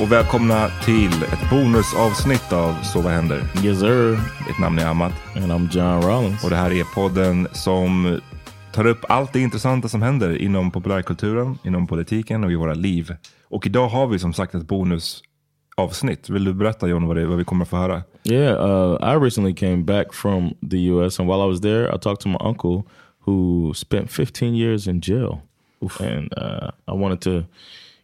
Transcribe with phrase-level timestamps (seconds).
[0.00, 3.42] och välkomna till ett bonusavsnitt av Så vad händer?
[3.64, 4.10] Yes sir.
[4.48, 5.12] Mitt namn är Amat.
[5.36, 6.44] And I'm John Rollins.
[6.44, 8.20] Och det här är podden som
[8.72, 13.14] tar upp allt det intressanta som händer inom populärkulturen, inom politiken och i våra liv.
[13.48, 16.30] Och idag har vi som sagt ett bonusavsnitt.
[16.30, 18.02] Vill du berätta John vad, det, vad vi kommer att få höra?
[18.24, 21.20] Yeah, uh, I recently came back from the U.S.
[21.20, 22.82] and while I was there, I talked to my uncle
[23.26, 25.40] who spent 15 years in jail,
[26.00, 27.44] and uh, I wanted to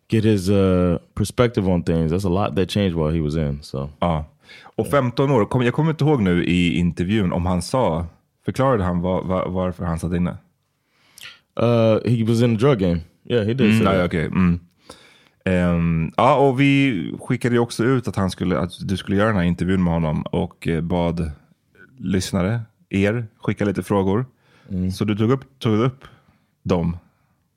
[0.09, 2.13] get his uh, perspective on things.
[2.13, 3.63] That's a lot that changed while he was in.
[3.63, 4.25] So Ja.
[4.77, 8.07] Och 15 år, kom, jag kommer inte ihåg nu i intervjun om han sa,
[8.45, 10.37] förklarade han var, var, varför han satt inne?
[11.61, 13.01] uh, he was in the drug game.
[13.25, 13.71] Yeah, he did.
[13.71, 14.07] Mm, that.
[14.07, 14.27] okej.
[14.27, 14.61] Mm.
[15.45, 19.27] Ehm, ja, och vi skickade ju också ut att, han skulle, att du skulle göra
[19.27, 21.31] den här intervjun med honom och eh, bad
[21.99, 24.27] lyssnare, er, skicka lite frågor.
[24.93, 26.05] Så du tog upp, tog upp
[26.63, 26.97] dem.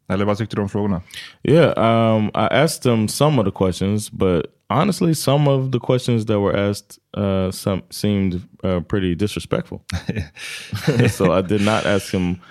[0.09, 1.01] Eller vad tyckte du om frågorna?
[1.43, 6.25] Yeah, um, I asked him some of the questions, but honestly, some of the questions
[6.25, 9.81] that were asked uh, some seemed uh, pretty disrespectful.
[11.09, 12.41] so I did not ask him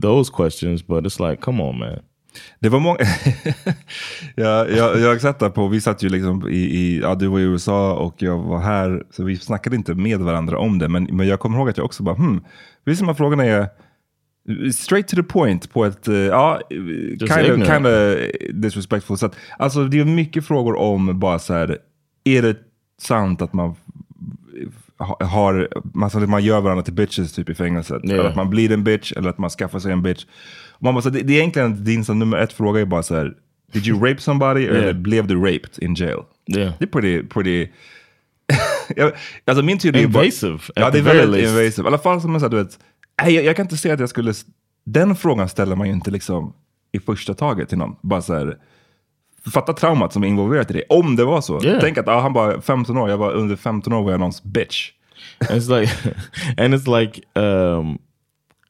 [0.00, 2.00] those questions, but it's like, come on, man.
[2.60, 2.98] Det var många...
[4.34, 7.38] jag, jag, jag sett det på, vi satt ju liksom i, i, ja du var
[7.38, 10.88] i USA och jag var här, så vi snackade inte med varandra om det.
[10.88, 12.44] Men, men jag kommer ihåg att jag också bara, hmm,
[12.84, 13.68] vissa av frågorna är
[14.72, 18.18] straight to the point på ett, eh, ja, kind of, kind of
[18.52, 19.32] disrespectful sätt.
[19.58, 21.78] Alltså det är mycket frågor om bara så här,
[22.24, 22.56] är det
[23.02, 23.74] sant att man
[24.98, 28.00] ha- har, man, man gör varandra till bitches typ i fängelset.
[28.04, 28.14] Ja.
[28.14, 30.24] Eller att man blir en bitch eller att man skaffar sig en bitch.
[30.78, 33.14] Man bara, så, det, det är egentligen din som nummer ett fråga är bara så
[33.14, 33.32] här,
[33.72, 36.18] did you rape somebody eller blev du raped in jail?
[36.56, 36.72] Yeah.
[36.78, 37.68] Det är pretty, pretty
[39.46, 41.58] alltså min teori är bara- Invasive, Ja, det är väldigt least.
[41.58, 41.86] invasive.
[41.86, 42.78] I alla fall som en sån du vet,
[43.22, 44.34] nej, jag, jag kan inte säga att jag skulle,
[44.84, 46.54] den frågan ställer man ju inte liksom
[46.92, 47.96] i första taget till någon.
[48.02, 48.58] Bara så här,
[49.52, 50.82] fatta traumat som är involverat i det.
[50.88, 51.64] Om det var så.
[51.64, 51.80] Yeah.
[51.80, 54.42] Tänk att ah, han var 15 år, jag var under 15 år var jag någons
[54.42, 54.90] bitch.
[55.50, 55.92] And it's like,
[56.56, 57.98] and it's like, um,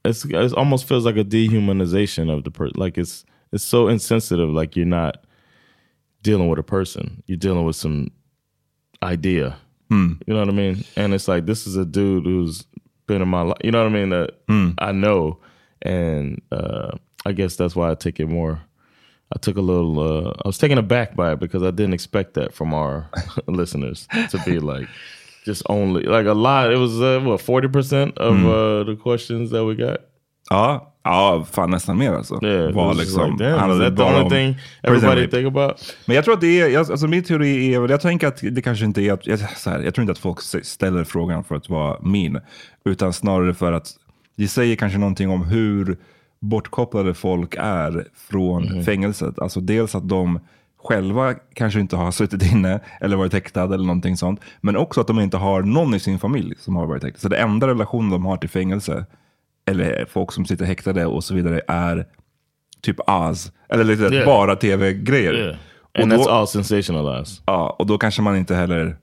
[0.04, 2.84] it's it almost feels like a dehumanization of the person.
[2.84, 4.50] Like it's it's so insensitive.
[4.50, 5.16] Like you're not
[6.22, 7.22] dealing with a person.
[7.26, 8.10] You're dealing with some
[9.02, 9.56] idea.
[10.26, 10.84] You know what I mean?
[10.96, 12.64] And it's like this is a dude who's
[13.06, 13.58] been in my life.
[13.62, 14.10] You know what I mean?
[14.10, 14.30] That
[14.78, 15.38] I know,
[15.82, 16.96] and uh,
[17.26, 18.60] I guess that's why I take it more.
[19.34, 20.00] I took a little.
[20.00, 23.08] Uh, I was taken aback by it because I didn't expect that from our
[23.46, 24.88] listeners to be like
[25.44, 26.72] just only like a lot.
[26.72, 30.00] It was uh, what forty percent of uh, the questions that we got.
[30.50, 32.44] Ja, ja fan nästan mer alltså.
[32.44, 35.94] Yeah, Var liksom, like, damn, handlade bara om thing everybody think about?
[36.06, 38.62] Men jag tror att det är, alltså min teori är väl, jag tänker att det
[38.62, 41.68] kanske inte är, jag, så här, jag tror inte att folk ställer frågan för att
[41.68, 42.40] vara min,
[42.84, 43.90] utan snarare för att
[44.36, 45.96] det säger kanske någonting om hur
[46.40, 49.38] bortkopplade folk är från fängelset.
[49.38, 50.40] Alltså dels att de
[50.84, 55.06] själva kanske inte har suttit inne eller varit häktad eller någonting sånt, men också att
[55.06, 57.20] de inte har någon i sin familj som har varit häktad.
[57.20, 59.06] Så det enda relationen de har till fängelse,
[59.66, 62.06] eller folk som sitter häktade och så vidare, är
[62.80, 64.26] typ Oz, eller lite Yeah.
[64.26, 65.32] bara tv-grejer.
[65.34, 65.56] Yeah,
[65.94, 67.42] Och and då- that's all sensationalized.
[67.46, 68.96] Ja, och då kanske man inte heller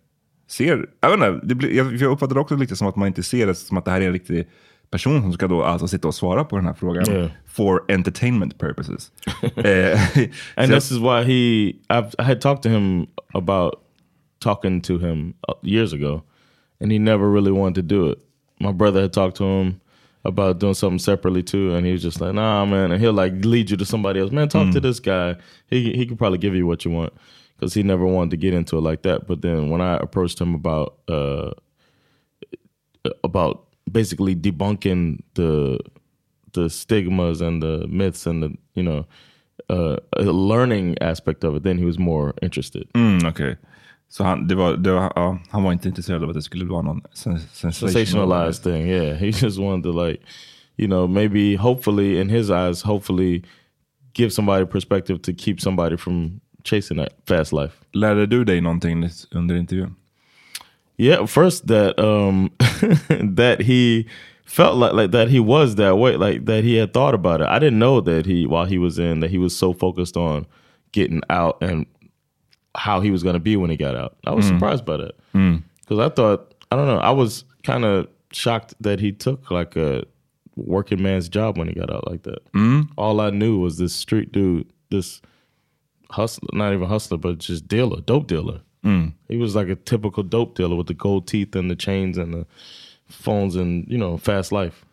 [0.49, 3.07] ser, jag vet inte, det blir, jag, jag uppfattar det också lite som att man
[3.07, 4.47] inte ser det som att det här är en riktig
[4.91, 7.29] person som ska då alltså sitta och svara på den här frågan Yeah.
[7.45, 9.11] for entertainment purposes.
[9.55, 9.99] eh,
[10.55, 13.73] And så- this is why he, I've, I had talked to him about
[14.39, 16.21] talking to him uh, years ago,
[16.81, 18.17] and he never really wanted to do it.
[18.59, 19.75] My brother had talked to him
[20.23, 23.33] about doing something separately too, and he was just like, "Nah, man." And he'll like
[23.45, 24.31] lead you to somebody else.
[24.31, 25.35] Man, talk to this guy.
[25.67, 27.13] He he could probably give you what you want
[27.55, 29.27] because he never wanted to get into it like that.
[29.27, 31.51] But then when I approached him about uh
[33.23, 35.79] about basically debunking the
[36.53, 39.05] the stigmas and the myths and the you know
[39.69, 42.87] uh, learning aspect of it, then he was more interested.
[42.93, 43.57] mm, okej.
[44.11, 46.65] Så han, det var, det var, ja, han var inte intresserad av att det skulle
[46.65, 49.17] vara någon sen, Sensationalized thing, yeah.
[49.19, 50.23] He just wanted to like,
[50.77, 53.43] you know, maybe hopefully in his eyes, hopefully
[54.13, 57.73] give somebody perspective to keep somebody from chasing that fast life.
[57.93, 59.95] Lärde du dig någonting under intervjun?
[60.97, 62.49] Yeah, first that um
[63.35, 64.05] that he
[64.45, 67.47] felt like like that he was that way, like that he had thought about it.
[67.47, 70.45] I didn't know that he while he was in that he was so focused on
[70.91, 71.85] getting out and
[72.75, 74.17] how he was going to be when he got out.
[74.25, 74.49] I was mm.
[74.49, 75.63] surprised by that mm.
[75.81, 76.99] because I thought I don't know.
[76.99, 80.03] I was kind of shocked that he took like a
[80.55, 82.51] working man's job when he got out like that.
[82.53, 82.89] Mm.
[82.97, 85.21] All I knew was this street dude, this
[86.09, 88.61] hustler, not even hustler, but just dealer, dope dealer.
[89.27, 92.33] He was like a typical dope dealer with the gold teeth and the chains and
[92.33, 92.45] the
[93.09, 94.85] phones and you know fast life.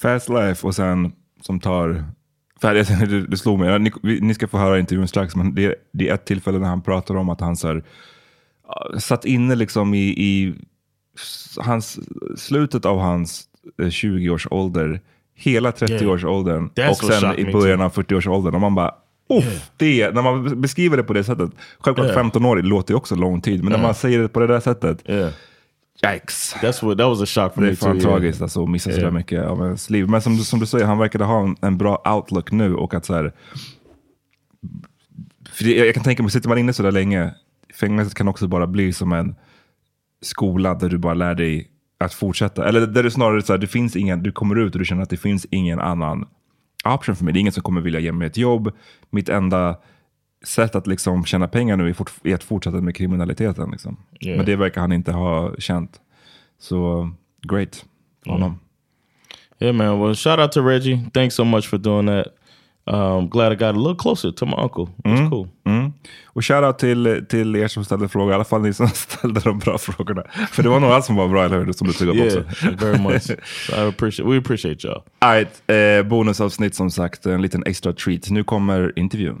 [0.00, 2.04] Fast Life och sen som tar...
[2.60, 6.08] För det, det slog mig, ni, ni ska få höra intervjun strax, men det, det
[6.08, 7.82] är ett tillfälle när han pratar om att han så här,
[8.98, 10.54] satt inne liksom i, i
[11.58, 11.98] hans,
[12.36, 13.44] slutet av hans
[13.82, 15.00] eh, 20-årsålder,
[15.34, 18.54] hela 30-årsåldern That's och sen i början av 40-årsåldern.
[18.54, 18.94] Och man bara,
[19.28, 23.40] Uff, det, när man beskriver det på det sättet, självklart 15-årig låter ju också lång
[23.40, 25.32] tid, men när man säger det på det där sättet, Yeah,
[26.06, 26.54] yikes.
[26.62, 28.02] that's what that was a shock for Det är fan yeah.
[28.10, 29.04] tragiskt alltså, att missa så Ja.
[29.04, 30.08] där mycket av ens liv.
[30.08, 32.94] Men som, du- som du säger, han verkade ha en, en bra outlook nu och
[32.94, 33.32] att så här,
[35.52, 37.34] för det, jag kan tänka mig, sitter man inne så där länge,
[37.74, 39.34] fängelset kan också bara bli som en
[40.22, 42.68] skola där du bara lär dig att fortsätta.
[42.68, 45.02] Eller där du snarare så här, det finns ingen, du kommer ut och du känner
[45.02, 46.26] att det finns ingen annan
[46.84, 47.32] option för mig.
[47.34, 48.72] Det är ingen som kommer vilja ge mig ett jobb.
[49.10, 49.76] Mitt enda
[50.44, 53.70] sätt att liksom tjäna pengar nu är, fort, är att fortsätta med kriminaliteten.
[53.70, 53.96] Liksom.
[54.18, 54.36] Ja.
[54.36, 56.00] Men det verkar han inte ha känt.
[56.58, 57.10] Så
[57.48, 57.84] great
[58.24, 58.58] för honom.
[59.60, 60.00] Yeah, man.
[60.00, 61.00] Well, shout out to Reggie.
[61.12, 62.26] Thanks so much for doing that.
[62.86, 64.88] Um, glad I got a little closer to my uncle.
[65.04, 65.48] It's cool.
[65.66, 65.92] Mm.
[66.26, 69.58] Och shoutout till, till er som ställde frågor, i alla fall ni som ställde de
[69.58, 70.22] bra frågorna.
[70.50, 71.72] För det var nog allt som var bra, eller hur?
[71.72, 72.70] Som du tog upp Yeah, också.
[72.86, 73.22] very much.
[73.66, 74.30] So I appreciate.
[74.30, 75.02] We appreciate y'all.
[75.18, 78.30] Alright, eh, bonusavsnitt som sagt, en liten extra treat.
[78.30, 79.40] Nu kommer intervjun.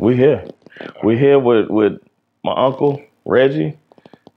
[0.00, 0.44] We here.
[1.04, 1.38] We here.
[1.38, 2.00] With with
[2.42, 3.76] my uncle Reggie.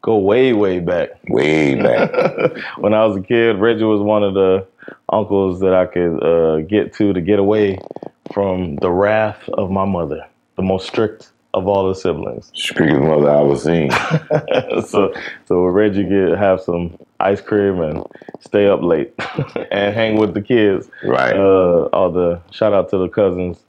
[0.01, 1.11] Go way way back.
[1.29, 2.11] Way back.
[2.77, 4.67] when I was a kid, Reggie was one of the
[5.07, 7.79] uncles that I could uh, get to to get away
[8.33, 10.27] from the wrath of my mother,
[10.57, 12.51] the most strict of all the siblings.
[12.53, 13.91] Strictest mother I ever seen.
[14.85, 15.13] so
[15.45, 18.03] so Reggie could have some ice cream and
[18.41, 19.13] stay up late
[19.71, 20.89] and hang with the kids.
[21.05, 21.33] Right.
[21.33, 23.63] Uh, all the shout out to the cousins,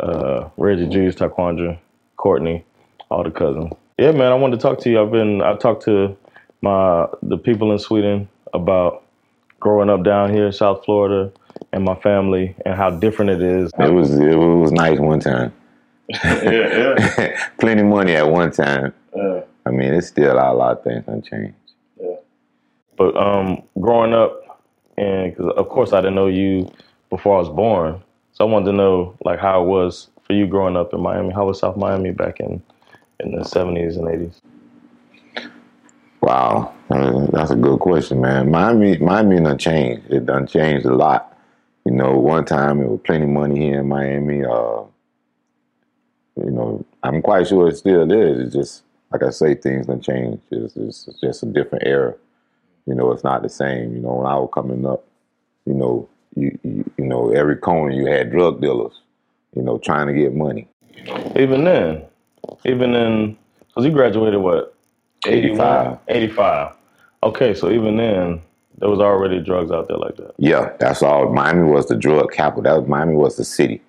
[0.00, 1.78] uh, Reggie, Julius, Taquandra,
[2.16, 2.64] Courtney,
[3.10, 3.72] all the cousins.
[3.98, 5.00] Yeah, man, I wanted to talk to you.
[5.00, 6.16] I've been I talked to
[6.60, 9.04] my the people in Sweden about
[9.60, 11.30] growing up down here in South Florida
[11.72, 13.70] and my family and how different it is.
[13.78, 15.52] It was it was nice one time.
[16.08, 17.48] yeah, yeah.
[17.58, 18.92] Plenty money at one time.
[19.14, 19.42] Yeah.
[19.64, 21.54] I mean, it's still a lot of things unchanged.
[22.00, 22.16] Yeah.
[22.96, 24.60] But um, growing up,
[24.98, 26.70] and cause of course I didn't know you
[27.08, 30.46] before I was born, so I wanted to know like how it was for you
[30.46, 31.32] growing up in Miami.
[31.32, 32.62] How was South Miami back in
[33.20, 34.40] in the seventies and eighties?
[36.20, 38.50] Wow, Uh, that's a good question, man.
[38.50, 40.10] Miami, Miami done changed.
[40.10, 41.36] It done changed a lot.
[41.84, 44.44] You know, one time it was plenty money here in Miami.
[44.44, 44.84] Uh,
[46.36, 48.40] you know, I'm quite sure it still is.
[48.46, 50.42] It's just like I say, things done changed.
[50.50, 52.14] It's, it's, it's just a different era.
[52.86, 53.94] You know, it's not the same.
[53.94, 55.04] You know, when I was coming up,
[55.66, 59.00] you know, you you, you know, every corner you had drug dealers.
[59.54, 60.66] You know, trying to get money.
[61.36, 62.04] Even then,
[62.64, 63.36] even then,
[63.66, 64.74] because you graduated what
[65.26, 65.98] 85.
[66.08, 66.76] 85.
[67.24, 68.40] Okay, so even then
[68.78, 70.34] there was already drugs out there like that.
[70.38, 71.32] Yeah, that's all.
[71.32, 72.62] Miami was the drug capital.
[72.62, 73.80] That was Miami was the city.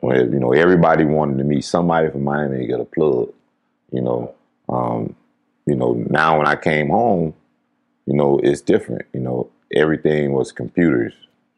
[0.00, 3.32] Where you know everybody wanted to meet somebody from Miami to get a plug.
[3.90, 4.34] You know,
[4.68, 5.16] um,
[5.66, 5.94] you know.
[6.10, 7.34] Now when I came home,
[8.04, 9.06] you know it's different.
[9.12, 11.14] You know, everything was computers,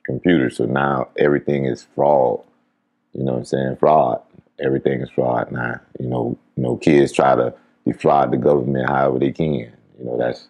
[0.08, 0.56] computers.
[0.56, 2.40] So now everything is fraud.
[3.12, 3.76] You know what I'm saying?
[3.76, 4.22] Fraud.
[4.58, 5.80] Everything is fraud now.
[6.00, 7.54] You know, you know, kids try to
[7.86, 9.54] defraud the government however they can.
[9.98, 10.48] You know, that's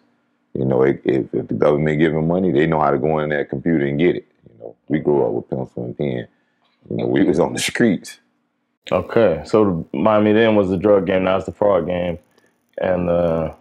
[0.55, 3.19] you know, if, if, if the government give them money, they know how to go
[3.19, 4.27] in that computer and get it.
[4.49, 6.27] You know, we grew up with pencil and pen.
[6.89, 8.19] You know, we was on the streets.
[8.91, 11.25] Okay, so the Miami then was the drug game.
[11.25, 12.17] Now it's the fraud game,
[12.81, 13.53] and uh,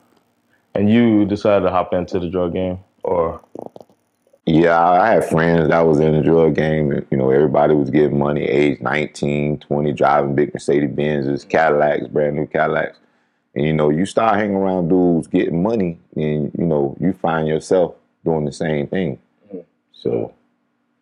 [0.75, 3.43] and you decided to hop into the drug game, or
[4.51, 6.91] Yeah, I had friends that was in the drug game.
[6.91, 12.09] and, You know, everybody was getting money, age 19, 20, driving big Mercedes Benzes, Cadillacs,
[12.09, 12.99] brand new Cadillacs.
[13.55, 17.47] And, you know, you start hanging around dudes getting money, and, you know, you find
[17.47, 19.19] yourself doing the same thing.
[19.49, 19.61] Mm-hmm.
[19.93, 20.33] So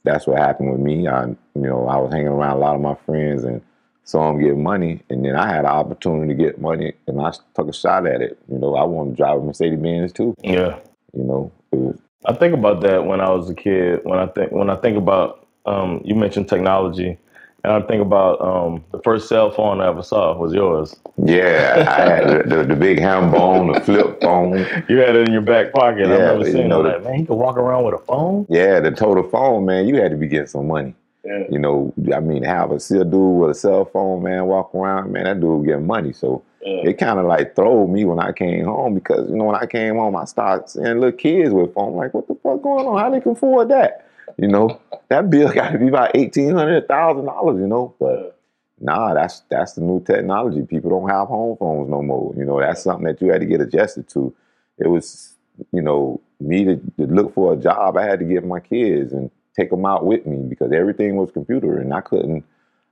[0.02, 1.06] that's what happened with me.
[1.06, 3.62] I, you know, I was hanging around a lot of my friends and
[4.02, 5.02] saw them get money.
[5.08, 8.22] And then I had an opportunity to get money, and I took a shot at
[8.22, 8.38] it.
[8.50, 10.34] You know, I wanted to drive a Mercedes Benz too.
[10.42, 10.80] yeah.
[11.12, 14.00] You know, it was, I think about that when I was a kid.
[14.04, 17.18] When I think when I think about um, you mentioned technology,
[17.64, 20.96] and I think about um, the first cell phone I ever saw was yours.
[21.22, 24.52] Yeah, I had the, the, the big ham bone, the flip phone.
[24.88, 26.06] You had it in your back pocket.
[26.08, 26.82] Yeah, remember you seeing know it.
[26.84, 28.46] the- Like, man, you could walk around with a phone.
[28.48, 29.86] Yeah, the total phone, man.
[29.86, 30.94] You had to be getting some money.
[31.24, 31.42] Yeah.
[31.50, 35.10] You know, I mean, have a still dude with a cell phone, man, walk around,
[35.12, 36.12] man, that dude getting money.
[36.12, 36.90] So Yeah.
[36.90, 39.66] it kind of like throwed me when I came home because, you know, when I
[39.66, 41.94] came home, I started seeing little kids with phone.
[41.94, 42.98] Like, what the fuck going on?
[42.98, 44.06] How they can afford that?
[44.38, 47.60] you know, that bill got to be about eighteen hundred thousand dollars.
[47.60, 48.38] You know, but
[48.80, 50.62] nah, that's that's the new technology.
[50.62, 52.34] People don't have home phones no more.
[52.36, 54.34] You know, that's something that you had to get adjusted to.
[54.78, 55.34] It was,
[55.72, 57.96] you know, me to, to look for a job.
[57.96, 61.30] I had to get my kids and take them out with me because everything was
[61.30, 62.44] computer, and I couldn't.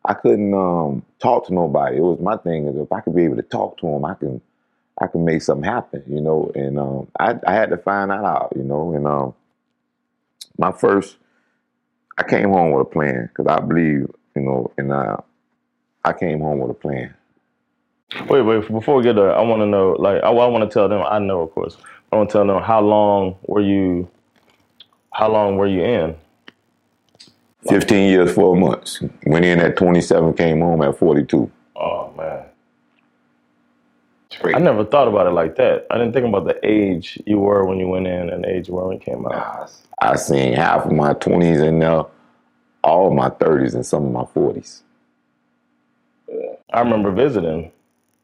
[0.04, 1.96] I couldn't um, talk to nobody.
[1.96, 4.14] It was my thing is if I could be able to talk to them, I
[4.14, 4.40] can
[5.00, 6.50] I can make something happen, you know.
[6.54, 8.94] And um, I, I had to find that out, you know.
[8.94, 9.34] And um,
[10.58, 11.16] my first,
[12.18, 15.18] I came home with a plan because I believe, you know, and uh,
[16.04, 17.14] I came home with a plan.
[18.28, 18.68] Wait, wait.
[18.70, 19.96] Before we get there, I want to know.
[19.98, 21.02] Like, I, I want to tell them.
[21.08, 21.76] I know, of course.
[22.12, 24.08] I want to tell them how long were you?
[25.12, 26.16] How long were you in?
[27.68, 29.02] 15 years, four months.
[29.26, 31.50] Went in at 27, came home at 42.
[31.76, 32.44] Oh man.
[34.42, 35.86] I never thought about it like that.
[35.90, 38.68] I didn't think about the age you were when you went in and the age
[38.68, 39.70] you were when you came out.
[40.00, 42.04] I seen half of my 20s in there,
[42.82, 44.82] all of my 30s, and some of my 40s.
[46.72, 47.70] I remember visiting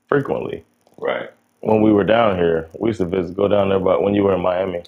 [0.09, 0.65] frequently.
[0.99, 1.31] Right.
[1.61, 3.79] When we were down here, we used to visit, go down there.
[3.79, 4.83] But when you were in Miami,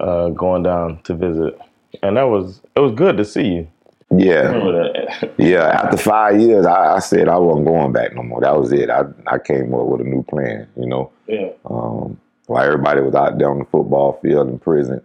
[0.00, 1.58] uh, going down to visit,
[2.02, 3.68] and that was it was good to see you.
[4.10, 5.30] Yeah.
[5.36, 8.40] Yeah, after five years, I, I said I wasn't going back no more.
[8.40, 8.90] That was it.
[8.90, 11.12] I I came up with a new plan, you know.
[11.26, 11.50] yeah.
[11.64, 15.02] Um, while everybody was out there on the football field in prison,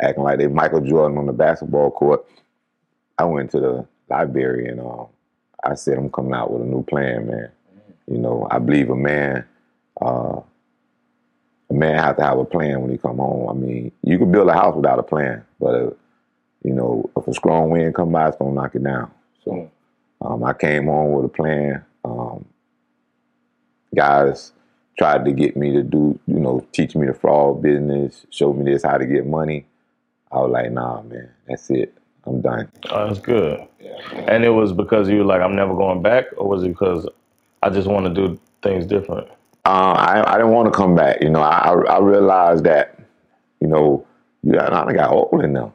[0.00, 2.24] acting like they Michael Jordan on the basketball court,
[3.18, 5.04] I went to the library and uh,
[5.62, 7.50] I said I'm coming out with a new plan, man.
[8.06, 9.44] You know, I believe a man,
[10.00, 10.40] uh,
[11.68, 13.48] a man have to have a plan when he come home.
[13.48, 15.90] I mean, you can build a house without a plan, but uh,
[16.62, 19.10] you know, if a strong wind come by, it's gonna knock it down.
[19.44, 19.70] So
[20.20, 21.84] um, I came home with a plan.
[22.04, 22.44] Um,
[23.94, 24.52] guys
[24.98, 28.70] tried to get me to do, you know, teach me the fraud business, show me
[28.70, 29.64] this how to get money.
[30.30, 31.96] I was like, nah, man, that's it.
[32.26, 32.70] I'm done.
[32.90, 33.66] Oh, that's good.
[33.80, 33.96] Yeah.
[34.28, 37.08] And it was because you were like, I'm never going back, or was it because
[37.62, 39.26] I just want to do things different?
[39.64, 41.22] Uh, I, I didn't want to come back.
[41.22, 42.98] You know, I, I realized that,
[43.60, 44.06] you know,
[44.42, 45.72] you got, I got old enough.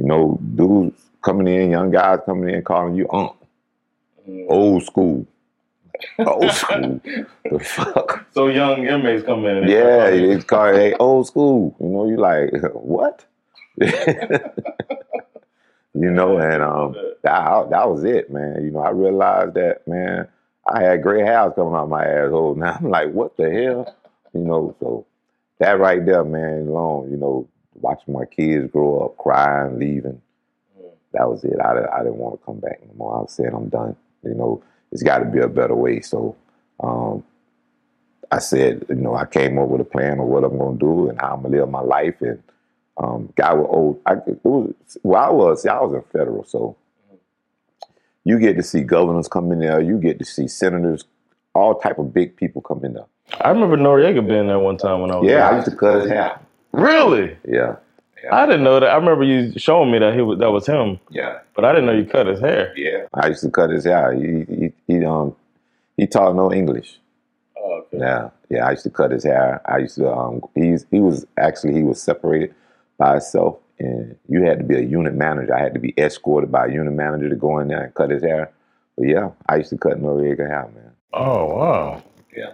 [0.00, 3.36] You know, dudes coming in, young guys coming in, calling you unc.
[4.48, 5.26] Old school.
[6.18, 7.02] Old school.
[7.44, 8.26] the fuck?
[8.32, 9.58] So young inmates come in.
[9.58, 11.76] And Yeah, it's called hey, old school.
[11.80, 13.26] You know, you like, what?
[13.76, 13.90] you
[15.94, 18.64] know, and um, that, that was it, man.
[18.64, 20.26] You know, I realized that, man,
[20.66, 22.54] I had gray hairs coming out my asshole.
[22.54, 23.94] Now I'm like, what the hell?
[24.32, 25.04] You know, so
[25.58, 30.20] that right there, man, alone, you know, watching my kids grow up, crying, leaving,
[31.12, 31.58] that was it.
[31.60, 33.16] I, I didn't want to come back no more.
[33.16, 33.96] I was saying I'm done.
[34.22, 36.00] You know, it's got to be a better way.
[36.00, 36.36] So
[36.80, 37.24] um,
[38.30, 40.84] I said, you know, I came up with a plan of what I'm going to
[40.84, 42.20] do and how I'm going to live my life.
[42.20, 42.42] And
[42.96, 44.00] um, guy was old.
[44.06, 46.76] I, it was, well, I was, see, I was in federal, so
[48.24, 49.80] you get to see governors come in there.
[49.80, 51.04] You get to see senators,
[51.54, 53.06] all type of big people come in there.
[53.40, 56.02] I remember Noriega being there one time when I was Yeah, I used to cut
[56.02, 56.38] his hair.
[56.72, 57.36] Really?
[57.46, 57.76] Yeah,
[58.30, 58.90] I didn't know that.
[58.90, 61.86] I remember you showing me that he was that was him, yeah, but I didn't
[61.86, 62.72] know you cut his hair.
[62.76, 63.06] yeah.
[63.14, 64.12] I used to cut his hair.
[64.14, 65.34] He he, he um
[65.96, 66.98] he taught no English.
[67.56, 67.98] Oh, okay.
[67.98, 68.66] Yeah, yeah.
[68.66, 69.60] I used to cut his hair.
[69.64, 70.10] I used to.
[70.10, 72.54] Um, he's he was actually he was separated
[72.98, 75.54] by himself, and you had to be a unit manager.
[75.54, 78.10] I had to be escorted by a unit manager to go in there and cut
[78.10, 78.50] his hair.
[78.96, 80.92] But yeah, I used to cut Noriega hair, man.
[81.12, 82.02] Oh wow.
[82.36, 82.52] Yeah,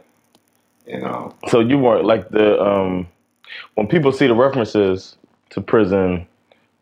[0.87, 1.35] you know.
[1.49, 3.09] So you weren't like the um
[3.75, 5.17] when people see the references
[5.51, 6.27] to prison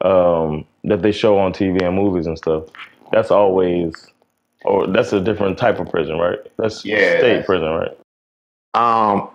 [0.01, 2.65] um that they show on TV and movies and stuff,
[3.13, 3.93] that's always
[4.65, 6.39] or that's a different type of prison, right?
[6.59, 7.97] That's Yeah, state that's- prison, right?
[8.75, 9.29] Um,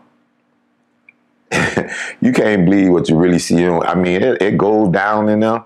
[2.22, 3.66] you can't believe what you really see.
[3.66, 5.64] I mean, it, it goes down in there.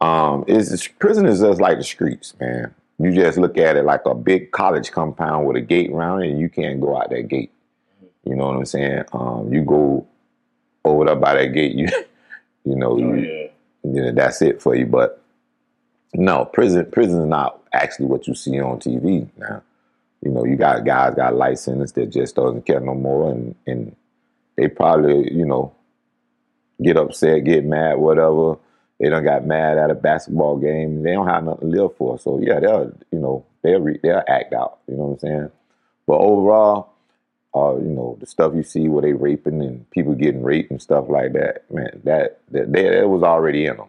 [0.00, 2.74] Um, it's, it's prison is just like the streets, man.
[2.98, 6.30] You just look at it like a big college compound with a gate around it,
[6.30, 7.52] and you can't go out that gate.
[8.24, 9.04] You know what I'm saying?
[9.12, 10.06] Um, you go
[10.88, 11.88] over there by that gate, you
[12.64, 13.50] you know, oh, you,
[13.84, 14.86] you know, that's it for you.
[14.86, 15.22] But
[16.14, 19.62] no, prison prison is not actually what you see on TV now.
[20.22, 23.94] You know, you got guys got license that just doesn't care no more, and and
[24.56, 25.72] they probably you know
[26.82, 28.56] get upset, get mad, whatever.
[28.98, 31.04] They don't got mad at a basketball game.
[31.04, 32.18] They don't have nothing to live for.
[32.18, 34.78] So yeah, they'll you know they'll re- they'll act out.
[34.88, 35.50] You know what I'm saying?
[36.06, 36.87] But overall,
[37.78, 41.06] you know the stuff you see where they raping and people getting raped and stuff
[41.08, 43.88] like that, man, that that, that, that was already in them.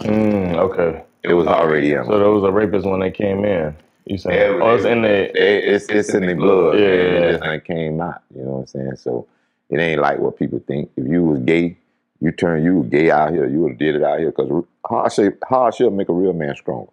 [0.00, 1.04] Mm, okay.
[1.24, 2.06] It was already in Them.
[2.06, 3.76] So there was a rapist when they came in.
[4.06, 4.60] You saying?
[4.62, 5.30] oh, it's in the.
[5.30, 6.78] It- it's it's in the blood.
[6.78, 6.96] Yeah, man.
[6.98, 7.32] yeah, It yeah.
[7.32, 8.22] just ain't came out.
[8.34, 8.96] You know what I'm saying?
[8.96, 9.26] So
[9.68, 10.90] it ain't like what people think.
[10.96, 11.76] If you was gay,
[12.20, 15.42] you turn you gay out here, you would have did it out here because hardship
[15.46, 16.90] hardship make a real man stronger.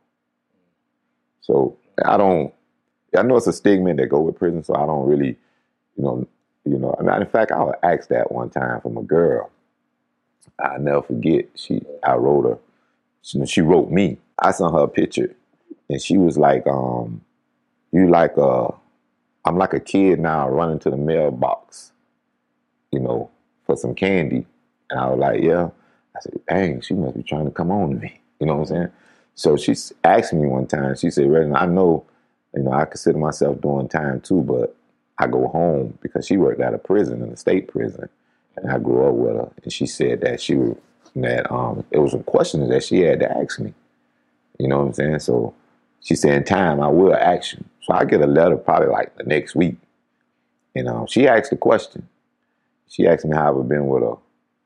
[1.42, 2.54] So I don't.
[3.18, 5.38] I know it's a stigma that go with prison, so I don't really,
[5.98, 6.28] you know,
[6.66, 6.96] you know.
[7.02, 9.50] Mean, in fact, I was asked that one time from a girl.
[10.60, 11.46] I never forget.
[11.56, 12.58] She, I wrote her.
[13.22, 14.18] She, she wrote me.
[14.40, 15.36] I sent her a picture,
[15.90, 17.22] and she was like, um,
[17.92, 18.74] "You like a,
[19.46, 21.92] I'm like a kid now running to the mailbox,
[22.92, 23.30] you know,
[23.66, 24.46] for some candy."
[24.90, 25.70] And I was like, "Yeah."
[26.16, 28.70] I said, "Dang, she must be trying to come on to me." You know what
[28.70, 28.90] I'm saying?
[29.36, 30.96] So she asked me one time.
[30.96, 32.06] She said, "Redden, I know,
[32.56, 34.76] you know, I consider myself doing time too, but
[35.20, 38.10] I go home because she worked at a prison, in the state prison,
[38.56, 39.52] and I grew up with her.
[39.64, 40.78] And she said that she was
[41.16, 43.74] that um, it was some questions that she had to ask me.
[44.60, 45.20] You know what I'm saying?
[45.20, 45.54] So
[46.02, 49.16] she said, "In time, I will ask you." So I get a letter probably like
[49.16, 49.78] the next week,
[50.76, 52.08] and um, she asked the question.
[52.90, 54.16] She asked me how I've been with a,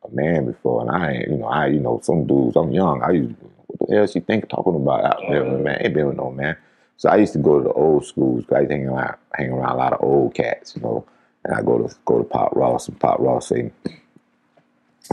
[0.05, 2.55] a man before, and I, you know, I, you know, some dudes.
[2.55, 3.01] I'm young.
[3.01, 3.35] I used
[3.67, 5.77] what the hell she think talking about out there, man?
[5.81, 6.57] Ain't been with no man.
[7.01, 8.45] So I used to go to the old schools.
[8.53, 11.03] I hang around, hang around a lot of old cats, you know.
[11.43, 13.71] And I go to go to Pop Ross, and Pop Ross say,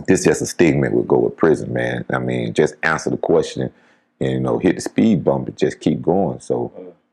[0.06, 2.04] "This just a stigma would go with prison, man.
[2.10, 3.72] I mean, just answer the question,
[4.20, 6.70] and you know, hit the speed bump and just keep going." So,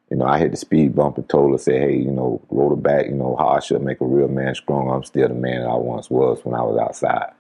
[0.10, 2.74] you know, I hit the speed bump and told her, "Say, hey, you know, roll
[2.74, 3.06] it back.
[3.06, 4.92] You know, how I should make a real man strong.
[4.92, 7.32] I'm still the man that I once was when I was outside.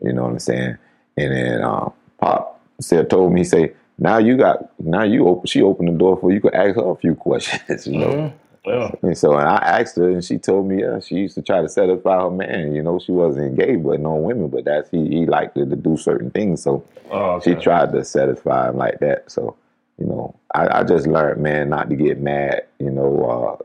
[0.00, 0.78] You know what I'm saying?"
[1.16, 5.46] And then um, Pop said, told me, he say, now you got, now you open,
[5.46, 6.40] she opened the door for you.
[6.40, 8.08] could ask her a few questions, you know.
[8.08, 8.36] Mm-hmm.
[8.66, 8.90] Yeah.
[9.02, 11.60] And so and I asked her, and she told me, yeah, she used to try
[11.60, 12.74] to satisfy her man.
[12.74, 15.76] You know, she wasn't gay, but no women, but that's he he liked her to
[15.76, 16.62] do certain things.
[16.62, 17.54] So oh, okay.
[17.54, 19.30] she tried to satisfy him like that.
[19.30, 19.56] So
[19.98, 22.62] you know, I, I just learned, man, not to get mad.
[22.78, 23.64] You know, uh,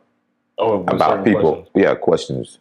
[0.58, 1.54] oh, about people.
[1.54, 1.72] Questions.
[1.76, 2.60] Yeah, questions.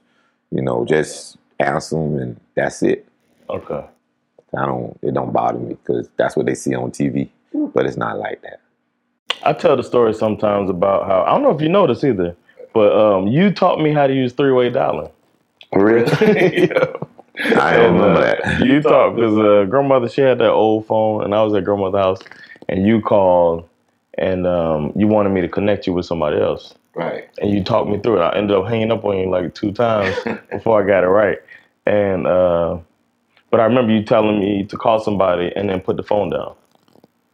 [0.51, 3.07] You know, just answer them, and that's it.
[3.51, 3.85] Okay.
[4.57, 4.99] I don't.
[5.03, 8.43] It don't bother me because that's what they see on TV, but it's not like
[8.43, 8.61] that.
[9.43, 12.37] I tell the story sometimes about how I don't know if you know this either,
[12.73, 15.11] but um, you taught me how to use three way dialing.
[15.73, 16.69] Really?
[16.69, 16.93] yeah.
[17.57, 18.61] I don't remember uh, that.
[18.67, 22.01] You taught because uh, grandmother she had that old phone, and I was at grandmother's
[22.01, 22.19] house,
[22.69, 23.69] and you called,
[24.15, 26.75] and um, you wanted me to connect you with somebody else.
[26.95, 27.29] Right.
[27.41, 28.25] And you talked me through it.
[28.25, 30.17] I ended up hanging up on you like two times
[30.51, 31.39] before I got it right,
[31.87, 32.27] and.
[32.27, 32.79] Uh,
[33.51, 36.55] but I remember you telling me to call somebody and then put the phone down.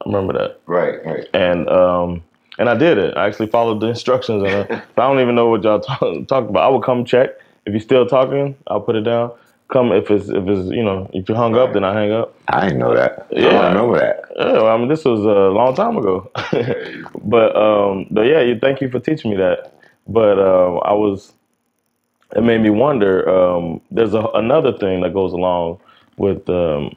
[0.05, 0.61] I remember that.
[0.67, 1.27] Right, right.
[1.33, 2.23] And um,
[2.59, 3.17] and I did it.
[3.17, 6.51] I actually followed the instructions, and I, I don't even know what y'all talk, talked
[6.51, 6.64] about.
[6.64, 7.31] I would come check
[7.67, 8.57] if you're still talking.
[8.67, 9.33] I'll put it down.
[9.69, 12.35] Come if it's if it's you know if you hung up, then I hang up.
[12.49, 13.27] I didn't know that.
[13.31, 14.25] Yeah, I remember that.
[14.37, 16.31] Yeah, well, I mean this was a long time ago,
[17.25, 19.73] but um, but yeah, you thank you for teaching me that.
[20.07, 21.33] But uh, I was,
[22.37, 23.27] it made me wonder.
[23.27, 25.81] Um, there's a, another thing that goes along
[26.19, 26.95] with um,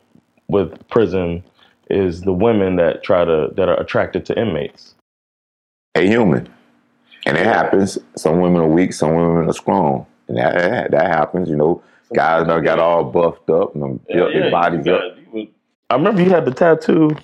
[0.49, 1.43] with prison
[1.89, 4.95] is the women that try to that are attracted to inmates.
[5.95, 6.47] A human,
[7.25, 7.97] and it happens.
[8.15, 11.49] Some women are weak, some women are strong, and that that, that happens.
[11.49, 11.81] You know,
[12.13, 15.17] guys that got all buffed up and built yeah, their bodies got, up.
[15.89, 17.15] I remember you had the tattoo,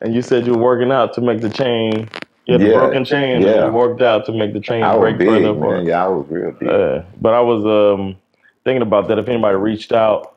[0.00, 2.08] and you said you were working out to make the chain.
[2.46, 3.48] You had yeah, the broken chain, yeah.
[3.48, 5.84] and you worked out to make the chain I break big, further apart.
[5.84, 6.68] Yeah, I was real big.
[6.68, 8.16] Uh, but I was um,
[8.64, 9.18] thinking about that.
[9.18, 10.34] If anybody reached out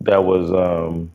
[0.00, 1.12] that was um,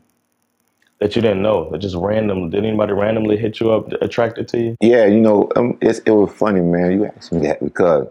[0.98, 1.70] that you didn't know?
[1.70, 2.50] That just random?
[2.50, 4.76] Did anybody randomly hit you up, attracted to you?
[4.80, 6.92] Yeah, you know, um, it was funny, man.
[6.92, 8.08] You asked me that because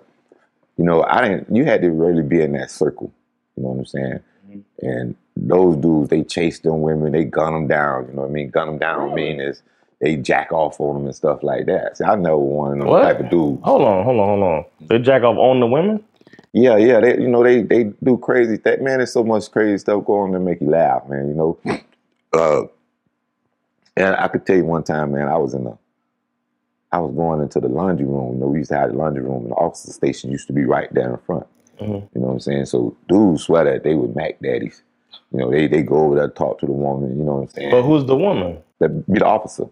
[0.77, 1.55] you know I didn't.
[1.55, 3.11] You had to really be in that circle.
[3.55, 4.19] You know what I'm saying?
[4.47, 4.85] Mm-hmm.
[4.85, 8.07] And those dudes, they chase them women, they gun them down.
[8.07, 8.49] You know what I mean?
[8.49, 9.15] Gun them down really?
[9.15, 9.61] mean is
[10.01, 11.97] they jack off on them and stuff like that.
[11.97, 13.61] See, I know one of them type of dudes.
[13.63, 14.65] Hold on, hold on, hold on.
[14.81, 16.03] They jack off on the women?
[16.53, 18.57] Yeah, yeah, they you know they they do crazy.
[18.57, 21.27] That man, there's so much crazy stuff going on to make you laugh, man.
[21.27, 21.59] You know,
[22.35, 22.67] uh,
[23.97, 25.77] and I could tell you one time, man, I was in the,
[26.91, 28.35] I was going into the laundry room.
[28.35, 30.53] You know, we used to have the laundry room, and the officer station used to
[30.53, 31.47] be right there in front.
[31.79, 31.93] Mm-hmm.
[31.93, 32.65] You know what I'm saying?
[32.65, 34.81] So dudes swear that they would Mac daddies.
[35.31, 37.17] You know, they they go over there talk to the woman.
[37.17, 37.71] You know what I'm saying?
[37.71, 38.59] But who's the woman?
[38.79, 39.65] That be the officer.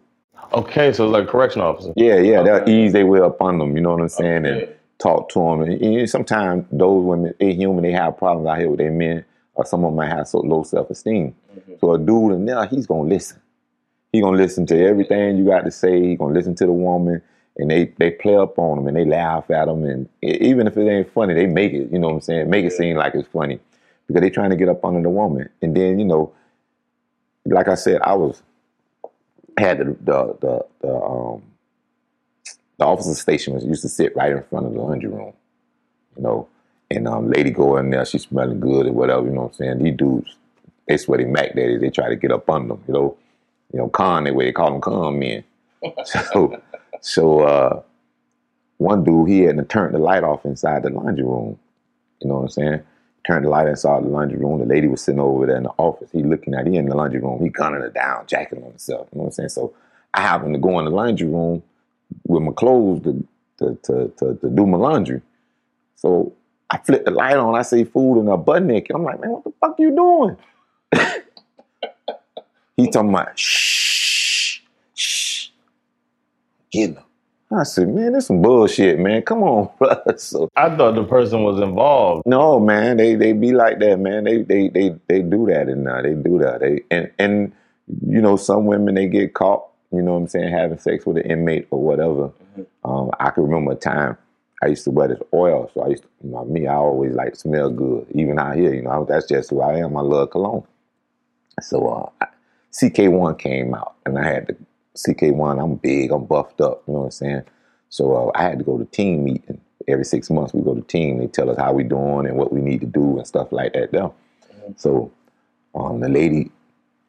[0.54, 1.94] Okay, so it's like a correction officer.
[1.96, 2.66] Yeah, yeah, okay.
[2.66, 3.76] they'll ease their way upon them.
[3.76, 4.46] You know what I'm saying?
[4.46, 4.64] Okay.
[4.66, 5.62] And talk to them.
[5.62, 9.26] And, and sometimes those women, they human, they have problems out here with their men,
[9.56, 11.36] or some of them might have so low self esteem.
[11.56, 11.74] Mm-hmm.
[11.80, 13.40] So a dude in there, he's gonna listen.
[14.12, 16.02] He gonna listen to everything you got to say.
[16.02, 17.22] He gonna listen to the woman,
[17.58, 20.78] and they they play up on him and they laugh at him, and even if
[20.78, 21.92] it ain't funny, they make it.
[21.92, 22.50] You know what I'm saying?
[22.50, 23.60] Make it seem like it's funny
[24.08, 25.50] because they trying to get up under the woman.
[25.62, 26.34] And then you know,
[27.46, 28.42] like I said, I was
[29.58, 31.44] had the the the, the um
[32.78, 35.34] the officer station was used to sit right in front of the laundry room,
[36.18, 36.48] you know.
[36.92, 39.54] And um, lady go in there, she's smelling good or whatever, you know what I'm
[39.54, 39.84] saying?
[39.84, 40.36] These dudes
[40.88, 41.82] they sweaty Mac daddies.
[41.82, 43.18] They try to get up on them, you know.
[43.72, 45.44] You know, con, they way they call them con men.
[46.06, 46.62] so,
[47.02, 47.82] so uh,
[48.78, 51.58] one dude, he had to turn the light off inside the laundry room.
[52.22, 52.82] You know what I'm saying?
[53.26, 54.60] Turned the light inside the laundry room.
[54.60, 56.12] The lady was sitting over there in the office.
[56.12, 57.42] He looking at, he in the laundry room.
[57.42, 59.08] He gunning her down, jacking on himself.
[59.12, 59.50] You know what I'm saying?
[59.50, 59.74] So
[60.14, 61.64] I happened to go in the laundry room
[62.28, 65.22] with my clothes to, to, to, to, to do my laundry.
[65.96, 66.32] So
[66.74, 67.54] I flip the light on.
[67.54, 68.96] I see food in a butt naked.
[68.96, 70.38] I'm like, man, what the fuck you doing?
[72.76, 74.62] he talking about, shh,
[74.96, 75.50] shh,
[76.72, 77.04] getting her.
[77.52, 79.22] I said, man, this some bullshit, man.
[79.22, 79.70] Come on.
[80.18, 82.24] So I thought the person was involved.
[82.26, 84.24] no, man, they they be like that, man.
[84.24, 86.62] They they they they do that and uh, they do that.
[86.62, 87.52] They and and
[88.08, 91.18] you know, some women they get caught, you know what I'm saying, having sex with
[91.18, 92.32] an inmate or whatever.
[92.84, 94.18] Um, I can remember a time
[94.64, 97.14] I used to wear this oil, so I used to, you know, me, I always
[97.14, 99.98] like smell good, even out here, you know, that's just who I am.
[99.98, 100.66] I love cologne.
[101.62, 101.88] So
[102.22, 102.28] uh,
[102.74, 104.58] CK1 came out, and I had to
[104.98, 105.64] CK1.
[105.64, 106.84] I'm big, I'm buffed up.
[106.88, 107.44] You know what I'm saying?
[107.90, 110.54] So uh, I had to go to team meeting every six months.
[110.54, 111.20] We go to team.
[111.20, 113.74] They tell us how we doing and what we need to do and stuff like
[113.74, 113.92] that.
[113.92, 114.12] There.
[114.78, 115.12] So
[115.76, 116.52] um, the lady,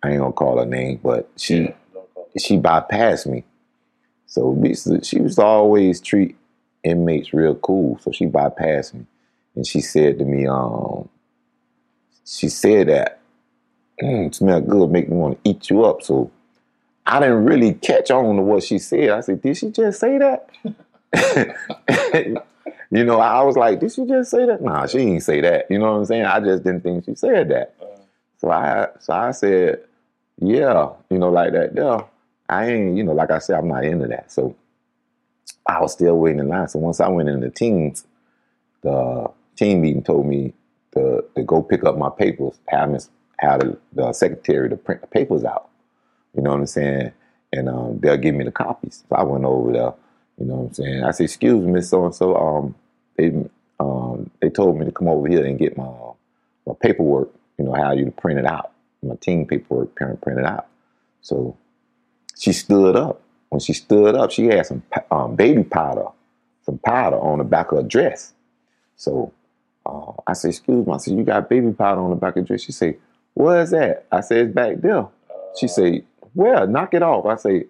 [0.02, 1.74] I ain't gonna call her name, but she
[2.38, 3.44] she bypassed me.
[4.26, 6.36] So we- she was always treat
[6.84, 7.98] inmates real cool.
[7.98, 9.06] So she bypassed me,
[9.56, 11.08] and she said to me, um,
[12.24, 13.20] she said that
[14.02, 16.02] mm, smell good, make me want to eat you up.
[16.02, 16.30] So
[17.06, 19.10] I didn't really catch on to what she said.
[19.10, 20.48] I said, did she just say that?
[22.90, 24.62] you know, I was like, did she just say that?
[24.62, 25.70] Nah, she didn't say that.
[25.70, 26.24] You know what I'm saying?
[26.24, 27.74] I just didn't think she said that.
[28.38, 29.80] So I so I said,
[30.38, 31.74] yeah, you know, like that.
[31.74, 32.04] Yeah,
[32.48, 34.32] I ain't, you know, like I said, I'm not into that.
[34.32, 34.56] So
[35.66, 36.68] I was still waiting in line.
[36.68, 38.06] So once I went in the teams,
[38.82, 40.54] the team meeting told me
[40.94, 45.02] to, to go pick up my papers, have, Miss- have the, the secretary to print
[45.02, 45.68] the papers out.
[46.34, 47.12] You know what I'm saying?
[47.52, 49.04] And um, they'll give me the copies.
[49.08, 49.94] So I went over there.
[50.38, 51.04] You know what I'm saying?
[51.04, 52.36] I said, "Excuse me, So and So.
[52.36, 52.74] Um,
[53.16, 53.32] they
[53.80, 55.90] um, they told me to come over here and get my
[56.66, 57.30] my paperwork.
[57.58, 58.72] You know how you print it out.
[59.02, 60.66] My team paperwork, print print it out."
[61.22, 61.56] So
[62.38, 63.22] she stood up.
[63.54, 66.06] When she stood up, she had some um, baby powder,
[66.62, 68.32] some powder on the back of her dress.
[68.96, 69.32] So
[69.86, 72.38] uh, I said, "Excuse me." I said, "You got baby powder on the back of
[72.38, 72.98] your dress?" She said,
[73.34, 75.06] "Where's that?" I said, "It's back there."
[75.56, 77.66] She said, "Well, Knock it off." I say,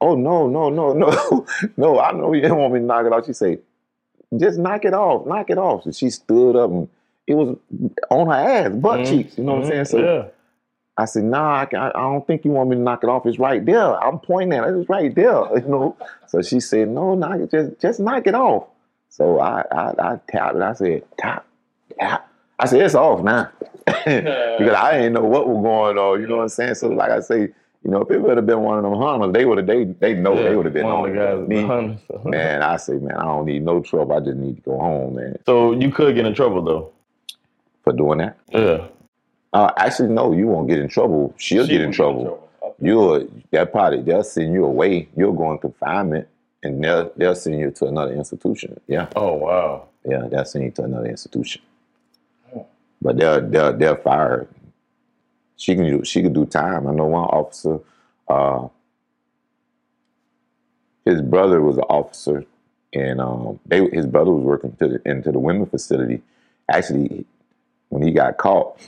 [0.00, 2.00] "Oh no, no, no, no, no!
[2.00, 3.58] I know you didn't want me to knock it off." She said,
[4.38, 6.88] "Just knock it off, knock it off." So she stood up and
[7.26, 7.58] it was
[8.08, 9.36] on her ass, butt cheeks.
[9.36, 9.84] You know what I'm saying?
[9.84, 10.28] So yeah.
[10.96, 13.24] I said, "Nah, I, I don't think you want me to knock it off.
[13.26, 13.94] It's right there.
[14.02, 14.74] I'm pointing at it.
[14.76, 15.96] It's right there." You know.
[16.26, 17.50] So she said, "No, knock it.
[17.50, 18.66] Just just knock it off."
[19.08, 20.62] So I I, I tapped it.
[20.62, 21.46] I said, "Tap,
[21.98, 23.50] tap." I said, "It's off now,"
[23.86, 26.20] because I didn't know what was going on.
[26.20, 26.74] You know what I'm saying?
[26.74, 29.32] So like I say, you know, if it would have been one of them hunters,
[29.32, 31.64] they would have they they know they would have been one on the guys, Me,
[32.30, 34.14] man, I say, man, I don't need no trouble.
[34.14, 36.92] I just need to go home, man, So you could get in trouble though.
[37.82, 38.36] for doing that.
[38.50, 38.86] Yeah.
[39.52, 41.34] Uh, actually, no, you won't get in trouble.
[41.36, 42.48] She'll get in trouble.
[42.80, 45.08] You'll that probably they'll send you away.
[45.16, 46.28] You'll go in confinement,
[46.62, 48.80] and they'll they'll send you to another institution.
[48.86, 49.88] Yeah, Oh wow.
[50.04, 51.62] yeah, they'll send you to another institution.
[53.02, 54.48] But they'll they'll they'll fire her.
[55.56, 56.86] She can do she can do time.
[56.86, 57.80] I know one officer.
[58.28, 58.68] Uh,
[61.04, 62.44] his brother was an officer,
[62.94, 66.22] and um, they his brother was working to the, into the women facility.
[66.70, 67.26] Actually,
[67.88, 68.78] when he got caught,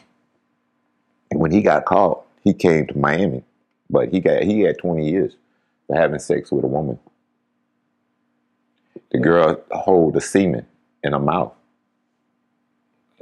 [1.39, 3.43] when he got caught, he came to Miami,
[3.91, 5.37] but he got he had twenty years
[5.87, 6.99] for having sex with a woman.
[9.11, 10.67] The girl hold the semen
[11.03, 11.53] in her mouth.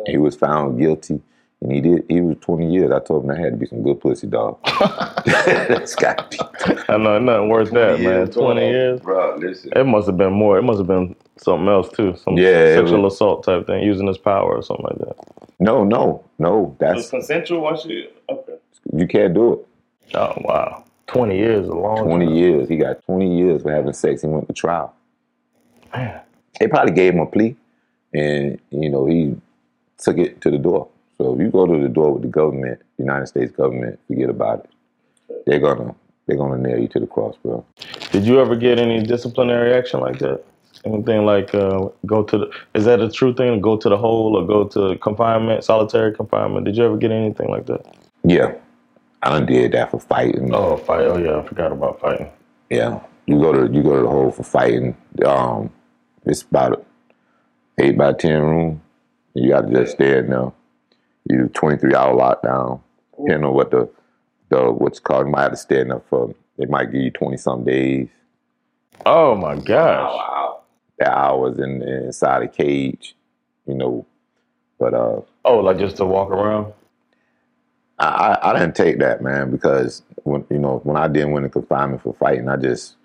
[0.07, 1.21] He was found guilty,
[1.61, 2.05] and he did.
[2.09, 2.91] He was twenty years.
[2.93, 4.59] I told him that had to be some good pussy, dog.
[5.27, 6.79] That's got to be.
[6.89, 8.31] I know nothing worse than that, man.
[8.31, 9.01] Twenty years.
[9.01, 9.37] bro.
[9.37, 10.57] Listen, It must have been more.
[10.59, 12.17] It must have been something else too.
[12.17, 15.17] Some Yeah, sexual was- assault type thing, using his power or something like that.
[15.61, 16.77] No, no, no.
[16.81, 18.57] That's consensual once you okay.
[18.93, 20.17] you can't do it.
[20.17, 20.85] Oh wow.
[21.07, 22.35] Twenty years is a long 20 time.
[22.35, 22.69] years.
[22.69, 24.23] He got 20 years for having sex.
[24.23, 24.95] He went to trial.
[25.93, 26.21] Man.
[26.59, 27.57] They probably gave him a plea,
[28.15, 29.37] and you know he
[29.99, 30.89] took it to the door.
[31.19, 34.65] So if you go to the door with the government, United States government, forget about
[34.65, 34.71] it.
[35.47, 35.95] They're gonna
[36.27, 37.65] they're gonna nail you to the cross, bro.
[38.13, 40.43] Did you ever get any disciplinary action like that?
[40.85, 42.51] Anything like uh, go to the?
[42.75, 43.61] Is that a true thing?
[43.61, 46.65] Go to the hole or go to confinement, solitary confinement?
[46.65, 47.95] Did you ever get anything like that?
[48.25, 48.55] Yeah,
[49.23, 50.55] I done did that for fighting.
[50.55, 51.07] Oh, fight!
[51.07, 52.31] Oh yeah, I forgot about fighting.
[52.71, 54.97] Yeah, you go to you go to the hole for fighting.
[55.25, 55.71] Um,
[56.25, 56.87] it's about
[57.79, 58.83] eight by ten room.
[59.35, 60.53] You got to just stay in there.
[61.29, 62.81] You twenty three hour lockdown.
[63.19, 63.91] depending on what the
[64.49, 65.27] the what's called.
[65.27, 66.35] You might have to stand up for.
[66.57, 68.09] They might give you twenty some days.
[69.07, 70.50] Oh my gosh!
[71.01, 73.17] That hours in, inside a cage,
[73.67, 74.07] you know.
[74.81, 76.75] But uh, Oh, like just to walk around?
[77.99, 81.45] I, I I didn't take that man because when you know when I didn't win
[81.45, 82.97] the confinement for fighting, I just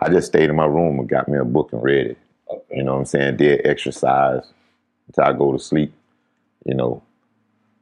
[0.00, 2.18] I just stayed in my room and got me a book and read it.
[2.70, 3.38] You know what I'm saying?
[3.38, 4.44] Did exercise
[5.08, 5.94] until I go to sleep.
[6.66, 7.02] You know.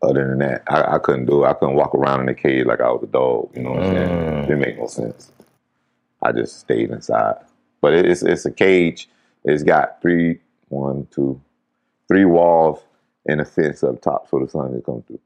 [0.03, 1.49] Other than that, I, I couldn't do it.
[1.49, 3.51] I couldn't walk around in the cage like I was a dog.
[3.57, 4.09] You know what I'm saying?
[4.09, 4.39] Mm.
[4.45, 5.33] It didn't make no sense.
[6.23, 7.37] I just stayed inside.
[7.81, 9.09] But it- it's it's a cage.
[9.47, 11.41] It's got three, one, two,
[12.09, 12.81] three walls
[13.27, 15.21] and a fence up top so the sun can come through.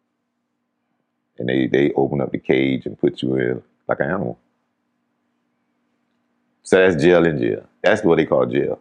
[1.38, 4.38] And they they open up the cage and put you in like an animal.
[6.62, 7.66] So that's jail in jail.
[7.82, 8.78] That's what they call jail.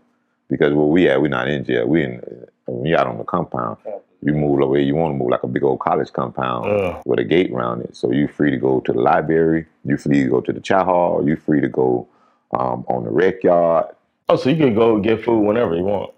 [0.49, 1.87] Because where we at, we're not in jail.
[1.87, 2.21] We in
[2.65, 3.77] when you out on the compound.
[4.21, 7.01] You move the way you want to move, like a big old college compound Ugh.
[7.05, 7.95] with a gate around it.
[7.95, 9.65] So you're free to go to the library.
[9.85, 11.25] You're free to go to the chow hall.
[11.25, 12.05] You're free to go
[12.51, 13.95] um, on the rec yard.
[14.29, 16.13] Oh, so you can go get food whenever you want.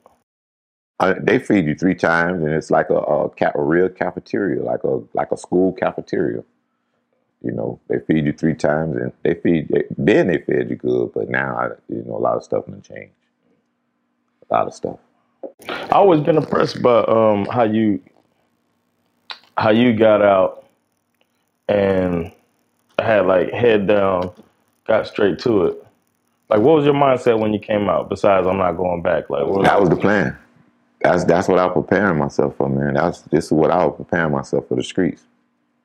[1.00, 4.64] Uh, they feed you three times, and it's like a, a, ca- a real cafeteria,
[4.64, 6.44] like a like a school cafeteria.
[7.44, 9.70] You know, they feed you three times, and they feed.
[9.70, 12.68] They, then they fed you good, but now I, you know a lot of stuff
[12.68, 13.14] has changed.
[14.50, 15.00] A lot of stuff.
[15.70, 18.02] I always been impressed by um, how you
[19.58, 20.66] how you got out
[21.70, 22.32] and
[23.00, 24.32] had like head down,
[24.88, 25.88] got straight to it.
[26.52, 28.10] Like, what was your mindset when you came out?
[28.10, 29.30] Besides, I'm not going back.
[29.30, 30.38] Like, what That was the plan.
[31.00, 32.96] That's that's what I was preparing myself for, man.
[32.96, 35.24] That's this is what I was preparing myself for the streets.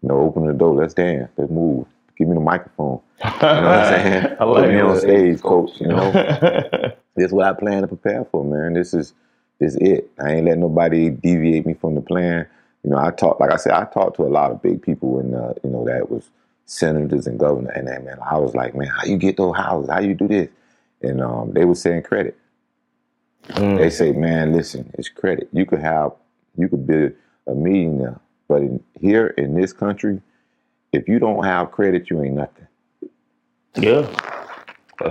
[0.02, 1.87] You know, open the door, let's dance, let's move.
[2.18, 3.00] Give me the microphone.
[3.22, 4.37] You know what I'm saying?
[4.40, 5.81] I like Put me on stage, coach.
[5.81, 6.11] You know,
[7.14, 8.74] this is what I plan to prepare for, man.
[8.74, 9.14] This is
[9.61, 10.11] this is it.
[10.20, 12.44] I ain't letting nobody deviate me from the plan.
[12.83, 15.20] You know, I talk like I said, I talked to a lot of big people
[15.20, 16.29] and uh, you know that was
[16.66, 19.90] senators and governor, and that man, I was like, man, how you get those houses?
[19.90, 20.48] How you do this?
[21.02, 22.37] And um, they were saying credit.
[23.76, 25.48] They say, man, listen, it's credit.
[25.52, 26.12] You could have,
[26.59, 27.11] you could be
[27.46, 30.20] a millionaire, but in, here in this country,
[30.92, 32.66] if you don't have credit, you ain't nothing.
[33.76, 34.09] yeah,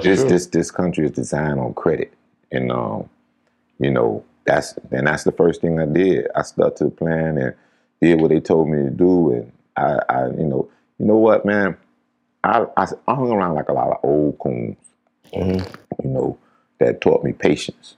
[0.01, 0.29] This true.
[0.29, 2.13] this this country is designed on credit,
[2.51, 3.09] and um,
[3.79, 6.27] you know that's and that's the first thing I did.
[6.35, 7.53] I stuck to the plan and
[8.01, 11.45] did what they told me to do, and I, I you know, you know what,
[11.45, 11.77] man,
[12.43, 14.77] I I, I hung around like a lot of old coons,
[15.33, 15.67] Mhm.
[16.03, 16.37] you know,
[16.79, 17.95] that taught me patience.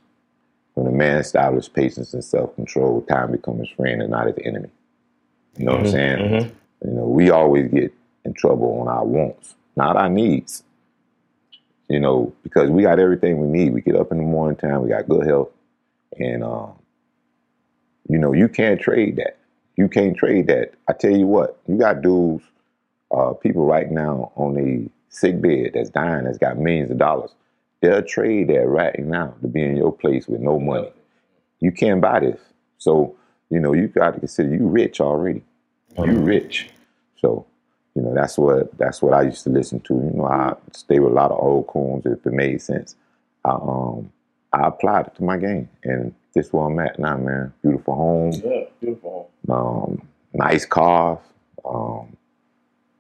[0.76, 4.38] When a man establishes patience and self control, time becomes his friend and not his
[4.44, 4.70] enemy.
[5.58, 6.20] You know what I'm saying?
[6.20, 6.52] mhm.
[6.86, 7.94] You know, we always get
[8.26, 10.64] in trouble on our wants, not our needs.
[11.90, 13.74] You know, because we got everything we need.
[13.74, 15.50] We get up in the morning time, we got good health,
[16.20, 16.74] and um,
[18.10, 19.38] you know, you can't trade that.
[19.78, 20.74] You can't trade that.
[20.90, 22.44] I tell you what, you got dudes,
[23.12, 27.32] uh, people right now on the sick bed that's dying, that's got millions of dollars.
[27.82, 30.91] They'll trade that right now to be in your place with no money.
[31.60, 32.39] You can't buy this.
[32.78, 33.15] So,
[33.50, 35.43] you know, you got to consider you rich already.
[35.98, 36.70] You rich.
[37.20, 37.46] So,
[37.96, 39.93] you know, that's what that's what I used to listen to.
[39.96, 42.96] You know, I stay with a lot of old coons if it made sense.
[43.46, 44.12] I um
[44.54, 47.54] I applied it to my game and this is where I'm at now, man.
[47.63, 49.32] Beautiful home, Yeah, beautiful.
[49.50, 51.17] um, nice cars.
[51.65, 52.15] Um,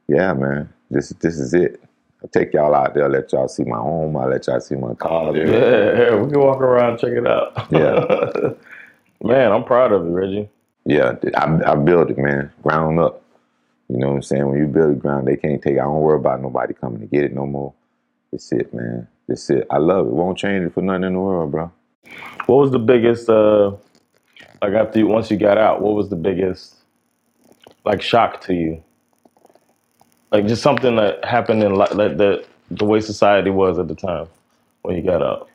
[0.07, 0.69] yeah, man.
[0.89, 1.81] This this is it.
[2.23, 4.95] I'll take y'all out there, let y'all see my home, I'll let y'all see my
[4.95, 5.35] car.
[5.35, 7.71] Yeah, yeah, we can walk around check it out.
[7.71, 8.53] Yeah.
[9.23, 10.49] Man, I'm proud of you, Reggie.
[10.85, 13.23] Yeah, I, I built it, man, ground up.
[13.89, 14.47] You know what I'm saying?
[14.47, 15.79] When you build it ground, they can't take it.
[15.79, 17.73] I don't worry about nobody coming to get it no more.
[18.31, 19.07] It's it, man.
[19.27, 19.65] It's it.
[19.69, 20.13] I love it.
[20.13, 21.71] Won't change it for nothing in the world, bro.
[22.45, 23.71] What was the biggest, uh,
[24.61, 26.75] like after you, once you got out, what was the biggest,
[27.83, 28.83] like shock to you?
[30.31, 33.95] Like just something that happened in like that, that the way society was at the
[33.95, 34.27] time
[34.81, 35.49] when you got out.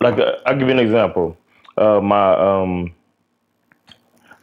[0.00, 1.36] Like uh, I'll give you an example.
[1.76, 2.92] Uh, my um,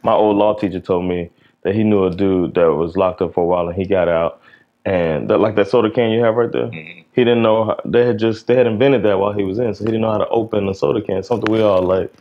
[0.02, 1.30] my old law teacher told me
[1.62, 4.08] that he knew a dude that was locked up for a while and he got
[4.08, 4.40] out.
[4.84, 8.06] And that, like that soda can you have right there, he didn't know how, they
[8.06, 10.18] had just they had invented that while he was in, so he didn't know how
[10.18, 11.24] to open a soda can.
[11.24, 12.12] Something we all like,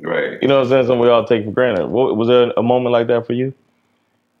[0.00, 0.38] Right.
[0.40, 0.86] you know what I'm saying?
[0.86, 1.88] Something we all take for granted.
[1.88, 3.52] What, was there a moment like that for you?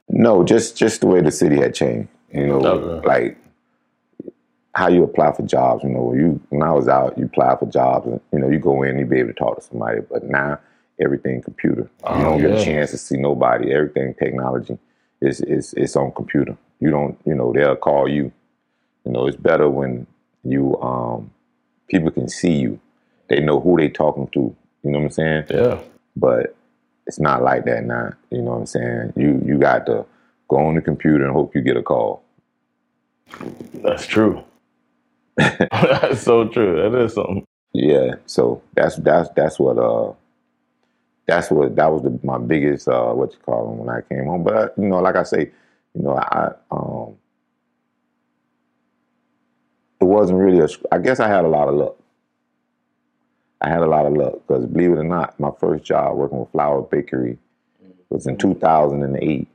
[0.08, 2.08] No, just just the way the city had changed.
[2.32, 3.06] You know, Okay.
[3.06, 3.36] like
[4.74, 5.82] how you apply for jobs.
[5.82, 8.58] You know, you when I was out, you apply for jobs, and you know, you
[8.58, 10.00] go in, you be able to talk to somebody.
[10.10, 10.58] But now
[11.00, 11.88] everything computer.
[12.16, 13.72] you don't get a chance to see nobody.
[13.72, 14.78] Everything technology
[15.20, 16.56] is is it's on computer.
[16.78, 18.32] You don't, you know, they'll call you.
[19.04, 20.06] You know, it's better when
[20.44, 21.30] you um
[21.88, 22.78] people can see you.
[23.28, 24.54] They know who they talking to.
[24.82, 25.44] You know what I'm saying?
[25.50, 25.80] Yeah.
[26.16, 26.54] but
[27.06, 28.12] it's not like that now.
[28.30, 29.12] You know what I'm saying?
[29.16, 30.06] You you got to
[30.50, 32.24] go on the computer and hope you get a call.
[33.74, 34.42] That's true.
[35.36, 36.82] that's so true.
[36.82, 37.46] That is something.
[37.72, 40.12] Yeah, so that's that's that's what uh
[41.26, 44.26] that's what that was the, my biggest uh what you call them when I came
[44.26, 44.42] home.
[44.42, 45.52] But you know, like I say,
[45.94, 47.14] you know, I um
[50.00, 50.68] it wasn't really a.
[50.90, 51.96] I guess I had a lot of luck.
[53.60, 56.40] I had a lot of luck because believe it or not, my first job working
[56.40, 57.38] with Flower Bakery
[58.08, 59.46] was in 2008.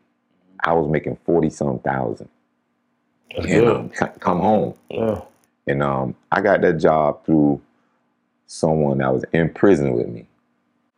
[0.65, 2.27] I was making forty some thousand.
[3.35, 4.73] That's and um, come home.
[4.89, 5.21] Yeah.
[5.67, 7.61] And um, I got that job through
[8.47, 10.27] someone that was in prison with me.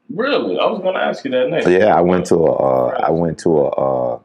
[0.09, 0.57] Really?
[0.59, 1.65] I was going to ask you that next.
[1.65, 4.19] So yeah, I went to a, uh, I went to a, uh,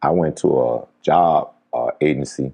[0.00, 2.52] I went to a job uh, agency,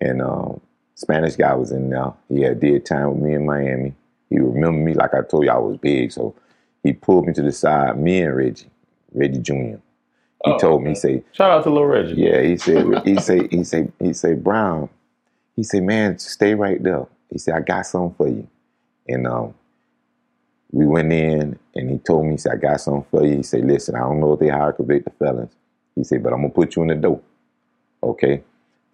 [0.00, 0.60] and um,
[0.94, 2.12] Spanish guy was in there.
[2.28, 3.94] He had did time with me in Miami.
[4.30, 6.34] He remembered me, like I told you, I was big, so
[6.82, 7.98] he pulled me to the side.
[7.98, 8.70] Me and Reggie,
[9.12, 9.76] Reggie Jr.
[10.44, 12.14] He Oh, told me, he say, Shout out to Lil Reggie.
[12.14, 14.88] yeah, he said, he say, he say, he say, Brown.
[15.56, 17.06] He said, man, stay right there.
[17.30, 18.46] He said, I got something for you.
[19.08, 19.54] And um,
[20.72, 23.36] we went in, and he told me, he said, I got something for you.
[23.36, 25.52] He said, listen, I don't know if they hire convicted felons.
[25.94, 27.20] He said, but I'm gonna put you in the door.
[28.02, 28.42] Okay.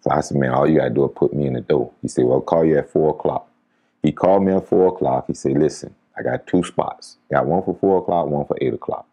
[0.01, 1.91] So I said, man, all you gotta do is put me in the door.
[2.01, 3.47] He said, well, I'll call you at four o'clock.
[4.03, 5.25] He called me at four o'clock.
[5.27, 7.17] He said, listen, I got two spots.
[7.31, 9.07] Got one for four o'clock, one for eight o'clock.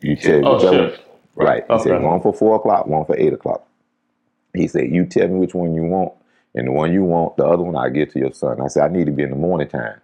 [0.00, 0.96] You tell Oh, whichever-.
[1.38, 1.64] Right.
[1.70, 1.80] He Okay.
[1.80, 3.66] said one for four o'clock, one for eight o'clock.
[4.54, 6.14] He said, You tell me which one you want,
[6.54, 8.60] and the one you want, the other one I give to your son.
[8.60, 10.00] I said, I need to be in the morning time.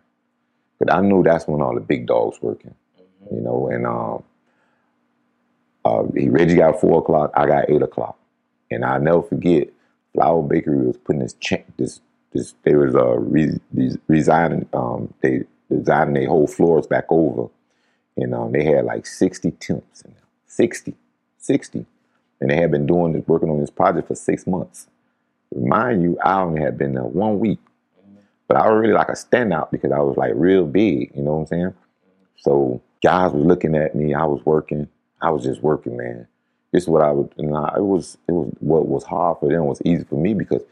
[0.79, 2.75] But I knew that's when all the big dogs working.
[3.33, 4.25] You know, and um
[5.85, 8.19] uh, he Reggie got four o'clock, I got eight o'clock.
[8.71, 9.69] And I never forget,
[10.15, 12.01] Flower Bakery was putting this cha- this
[12.33, 17.49] this they was uh re- re- resigning um they designing their whole floors back over.
[18.17, 20.23] And um, they had like 60 temps in there.
[20.47, 20.95] 60.
[21.45, 21.87] 60.
[22.41, 24.89] And they had been doing this, working on this project for six months.
[25.55, 27.59] Remind you, I only had been there one week.
[28.49, 31.35] But I was really like a standout because I was like real big, you know
[31.35, 31.75] what I'm saying?
[32.37, 34.89] So guys were looking at me, I was working.
[35.23, 36.27] I was just working, man.
[36.73, 39.49] This is what I would and I, it was it was what was hard for
[39.49, 40.63] them was easy for me because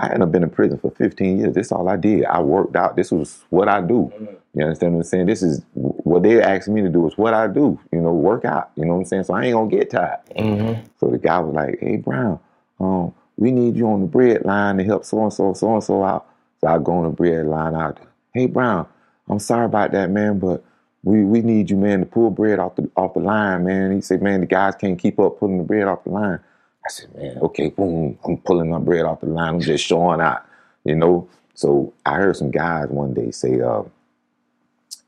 [0.00, 1.54] I hadn't been in prison for 15 years.
[1.54, 2.24] This is all I did.
[2.24, 2.96] I worked out.
[2.96, 4.10] This was what I do.
[4.54, 5.26] You understand what I'm saying?
[5.26, 7.78] This is what they asked me to do is what I do.
[7.92, 8.70] You know, work out.
[8.76, 9.24] You know what I'm saying?
[9.24, 10.20] So I ain't gonna get tired.
[10.36, 10.86] Mm-hmm.
[10.98, 12.40] So the guy was like, "Hey Brown,
[12.80, 15.84] um, we need you on the bread line to help so and so, so and
[15.84, 16.26] so out."
[16.62, 18.00] So I go on the bread line out.
[18.32, 18.86] Hey Brown,
[19.28, 20.64] I'm sorry about that, man, but
[21.04, 23.92] we we need you, man, to pull bread off the off the line, man.
[23.92, 26.40] He said, "Man, the guys can't keep up pulling the bread off the line."
[26.84, 29.54] I said, "Man, okay, boom, I'm pulling my bread off the line.
[29.54, 30.44] I'm just showing out,
[30.84, 33.82] you know." So I heard some guys one day say, uh,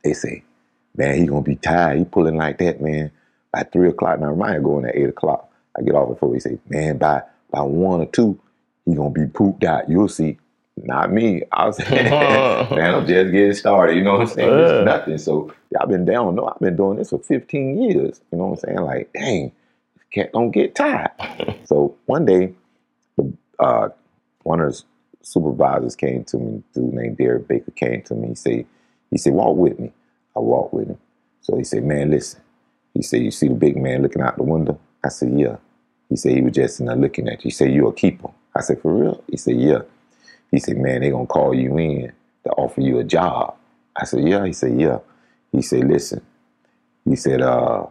[0.04, 0.44] "They say,
[0.96, 1.98] man, he gonna be tired.
[1.98, 3.10] He pulling like that, man."
[3.52, 5.50] By three o'clock, now remind you going at eight o'clock.
[5.78, 8.38] I get off before he say, "Man, by by one or two,
[8.84, 9.88] he gonna be pooped out.
[9.88, 10.38] You'll see."
[10.76, 11.42] Not me.
[11.52, 13.96] I was man, I'm just getting started.
[13.96, 14.58] You know what I'm saying?
[14.58, 15.18] It's nothing.
[15.18, 16.34] So I've been down.
[16.34, 18.20] No, I've been doing this for 15 years.
[18.30, 18.80] You know what I'm saying?
[18.80, 19.52] Like, dang,
[20.12, 21.10] cat don't get tired.
[21.64, 22.52] so one day,
[23.16, 23.88] the uh,
[24.42, 24.82] one of the
[25.22, 28.28] supervisors came to me, dude named Derek Baker came to me.
[28.28, 28.66] He said,
[29.10, 29.92] he said, walk with me.
[30.36, 30.98] I walked with him.
[31.42, 32.40] So he said, man, listen.
[32.94, 34.78] He said, you see the big man looking out the window?
[35.04, 35.56] I said, yeah.
[36.08, 37.48] He said, he was just in there looking at you.
[37.48, 38.30] He said, you a keeper?
[38.54, 39.24] I said, for real?
[39.30, 39.80] He said, yeah.
[40.50, 42.12] He said, man, they gonna call you in
[42.44, 43.56] to offer you a job.
[43.96, 44.44] I said, yeah.
[44.44, 44.98] He said, yeah.
[45.52, 46.20] He said, listen.
[47.04, 47.86] He said, uh,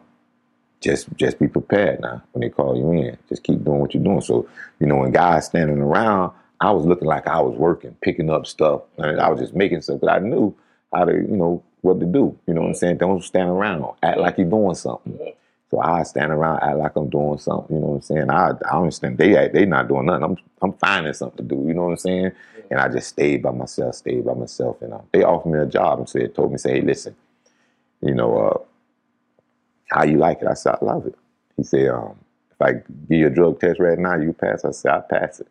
[0.81, 3.17] just just be prepared now when they call you in.
[3.29, 4.21] Just keep doing what you're doing.
[4.21, 4.47] So,
[4.79, 8.45] you know, when guys standing around, I was looking like I was working, picking up
[8.45, 8.81] stuff.
[8.97, 10.55] And I was just making stuff, but I knew
[10.93, 12.37] how to, you know, what to do.
[12.47, 12.97] You know what I'm saying?
[12.97, 15.17] Don't stand around, act like you're doing something.
[15.69, 17.75] So I stand around, act like I'm doing something.
[17.75, 18.29] You know what I'm saying?
[18.29, 20.23] I, I understand they they not doing nothing.
[20.23, 21.63] I'm I'm finding something to do.
[21.67, 22.31] You know what I'm saying?
[22.69, 24.81] And I just stayed by myself, stayed by myself.
[24.81, 27.15] And uh, they offered me a job and said, told me, say, hey, listen,
[28.01, 28.57] you know, uh,
[29.91, 30.47] how you like it?
[30.47, 31.15] I said, I love it.
[31.57, 32.15] He said, um,
[32.51, 32.83] if I give
[33.19, 34.65] you a drug test right now, you pass.
[34.65, 35.47] I said, I pass it.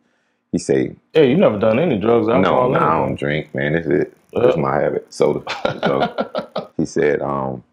[0.51, 3.73] He said, Hey, you never done any drugs, no, alcohol, no, I don't drink, man.
[3.73, 4.17] This is it.
[4.33, 5.13] This is my habit.
[5.13, 5.43] Soda.
[5.83, 7.63] So he said, um,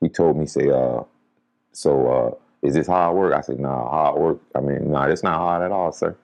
[0.00, 1.02] he told me, say, uh,
[1.72, 3.34] so uh, is this hard work?
[3.34, 4.38] I said, nah, hard work.
[4.54, 6.16] I mean, nah, it's not hard at all, sir.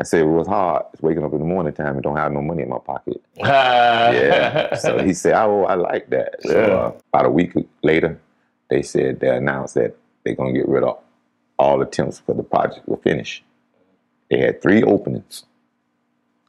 [0.00, 0.84] I said, well, it's hard.
[0.92, 3.20] It's waking up in the morning time and don't have no money in my pocket.
[3.36, 4.74] yeah.
[4.76, 6.36] So he said, oh, I like that.
[6.42, 6.74] So Yeah.
[6.74, 8.20] uh, about a week later,
[8.72, 9.94] they said they announced that
[10.24, 10.98] they're going to get rid of
[11.58, 13.42] all attempts for the project to finish.
[14.30, 15.44] They had three openings.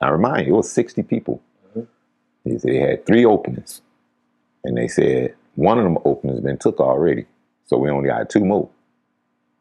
[0.02, 1.42] I remind you, it was 60 people.
[1.70, 1.82] Mm-hmm.
[2.46, 3.82] They said they had three openings.
[4.64, 7.26] And they said one of them openings been took already.
[7.66, 8.70] So we only got two more.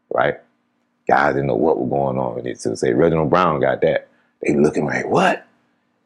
[0.08, 0.36] Right?
[1.08, 2.38] guys didn't know what was going on.
[2.38, 4.08] And it's say Reginald Brown got that.
[4.40, 5.44] They looking like, what?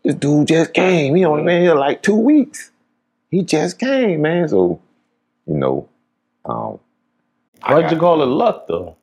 [0.02, 1.14] This dude just came.
[1.16, 2.70] He only been here like two weeks.
[3.30, 4.48] He just came, man.
[4.48, 4.80] So,
[5.46, 5.88] you know,
[6.46, 6.78] um,
[7.66, 8.96] Why'd you call it luck though?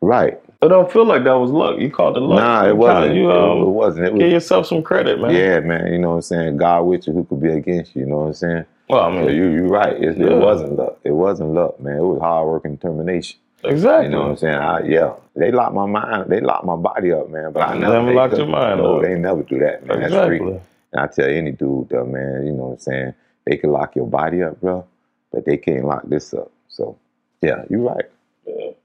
[0.00, 0.40] right.
[0.60, 1.78] It don't feel like that was luck.
[1.78, 2.40] You called it luck.
[2.40, 3.14] Nah, it wasn't.
[3.14, 4.06] You, it, um, it wasn't.
[4.06, 5.30] It was, give yourself some credit, man.
[5.32, 5.92] yeah, man.
[5.92, 6.56] You know what I'm saying?
[6.56, 8.00] God with you, who could be against you?
[8.02, 8.64] You know what I'm saying?
[8.88, 9.92] Well, I So mean, you, you're right.
[10.02, 10.26] It, Yeah.
[10.30, 10.98] it wasn't luck.
[11.04, 11.98] It wasn't luck, man.
[11.98, 13.38] It was hard work and determination.
[13.62, 14.06] exactly.
[14.06, 14.54] You know what I'm saying?
[14.56, 16.28] I, yeah, they locked my mind.
[16.28, 17.52] They locked my body up, man.
[17.52, 19.02] But I never, Never locked your mind no, up.
[19.02, 20.00] they never do that, man.
[20.00, 20.38] That's Exactly.
[20.38, 20.48] free.
[20.92, 23.14] And I tell any dude, though, man, you know what I'm saying?
[23.44, 24.84] They can lock your body up, bro,
[25.32, 26.50] but they can't lock this up.
[26.68, 26.96] So,
[27.42, 28.04] yeah, you're right.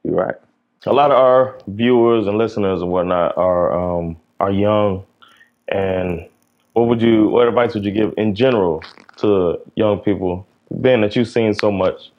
[0.04, 0.36] You're right.
[0.86, 5.06] a lot of our viewers and listeners and whatnot are um, are young,
[5.70, 6.28] and
[6.74, 8.84] what would you what advice would you give in general
[9.18, 10.46] to young people,
[10.82, 12.12] being that you've seen so much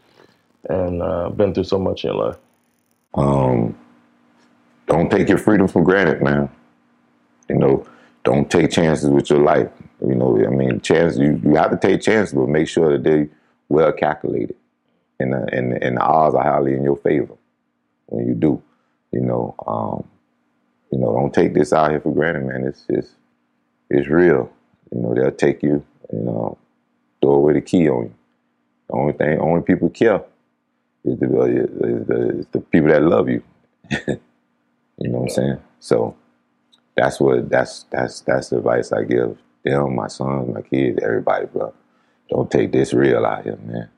[0.71, 2.37] and uh, been through so much in life?
[3.15, 3.77] Um,
[4.87, 6.49] don't take your freedom for granted, man.
[7.49, 7.87] You know,
[8.25, 9.69] don't take chances with your life.
[10.07, 13.03] You know, I mean, chances you, you have to take chances, but make sure that
[13.03, 13.29] they
[13.69, 14.57] well calculated,
[15.19, 17.35] and the, and and the odds are highly in your favor
[18.07, 18.63] when you do.
[19.13, 20.09] You know, um,
[20.91, 22.65] you know, don't take this out here for granted, man.
[22.65, 23.11] It's it's
[23.91, 24.51] it's real.
[24.93, 25.85] You know, they'll take you.
[26.13, 26.59] You know,
[27.21, 28.15] throw away the key on you.
[28.89, 30.23] The only thing, only people care
[31.05, 33.43] is the, is the, is the people that love you.
[33.91, 34.19] you
[34.99, 35.59] know what I'm saying?
[35.81, 36.17] So
[36.97, 41.47] that's what that's that's that's the advice I give them, my sons, my kids, everybody,
[41.47, 41.75] bro.
[42.31, 43.89] Don't take this real out here, man.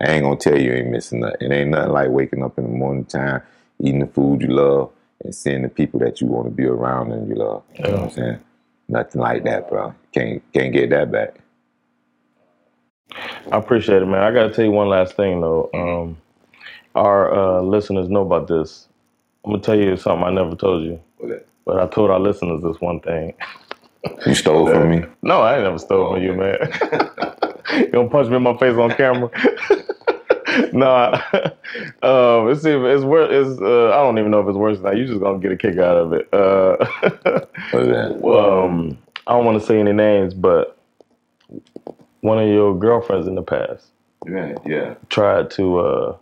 [0.00, 1.36] I ain't gonna tell you, you ain't missing nothing.
[1.40, 3.42] It ain't nothing like waking up in the morning time,
[3.80, 4.90] eating the food you love,
[5.22, 7.62] and seeing the people that you want to be around and you love.
[7.78, 8.40] You know what I'm saying?
[8.88, 9.94] Nothing like that, bro.
[10.12, 11.36] Can't can't get that back.
[13.52, 14.22] I appreciate it, man.
[14.22, 15.70] I got to tell you one last thing though.
[15.72, 16.16] Um,
[16.94, 18.88] our uh, listeners know about this.
[19.44, 21.00] I'm gonna tell you something I never told you,
[21.64, 23.34] but I told our listeners this one thing.
[24.26, 25.04] You stole from me.
[25.22, 26.56] No, I ain't never stole from you, man.
[27.72, 29.30] you gonna punch me in my face on camera?
[30.72, 31.52] no, I-
[32.02, 33.28] um, it's even, it's worse.
[33.30, 34.96] It's uh, I don't even know if it's worse than that.
[34.96, 36.28] You just gonna get a kick out of it.
[36.32, 36.76] Uh,
[37.70, 38.24] What is that?
[38.24, 40.76] um, I don't want to say any names, but
[42.20, 43.86] one of your girlfriends in the past
[44.26, 44.94] Yeah, yeah.
[45.08, 46.16] tried to uh,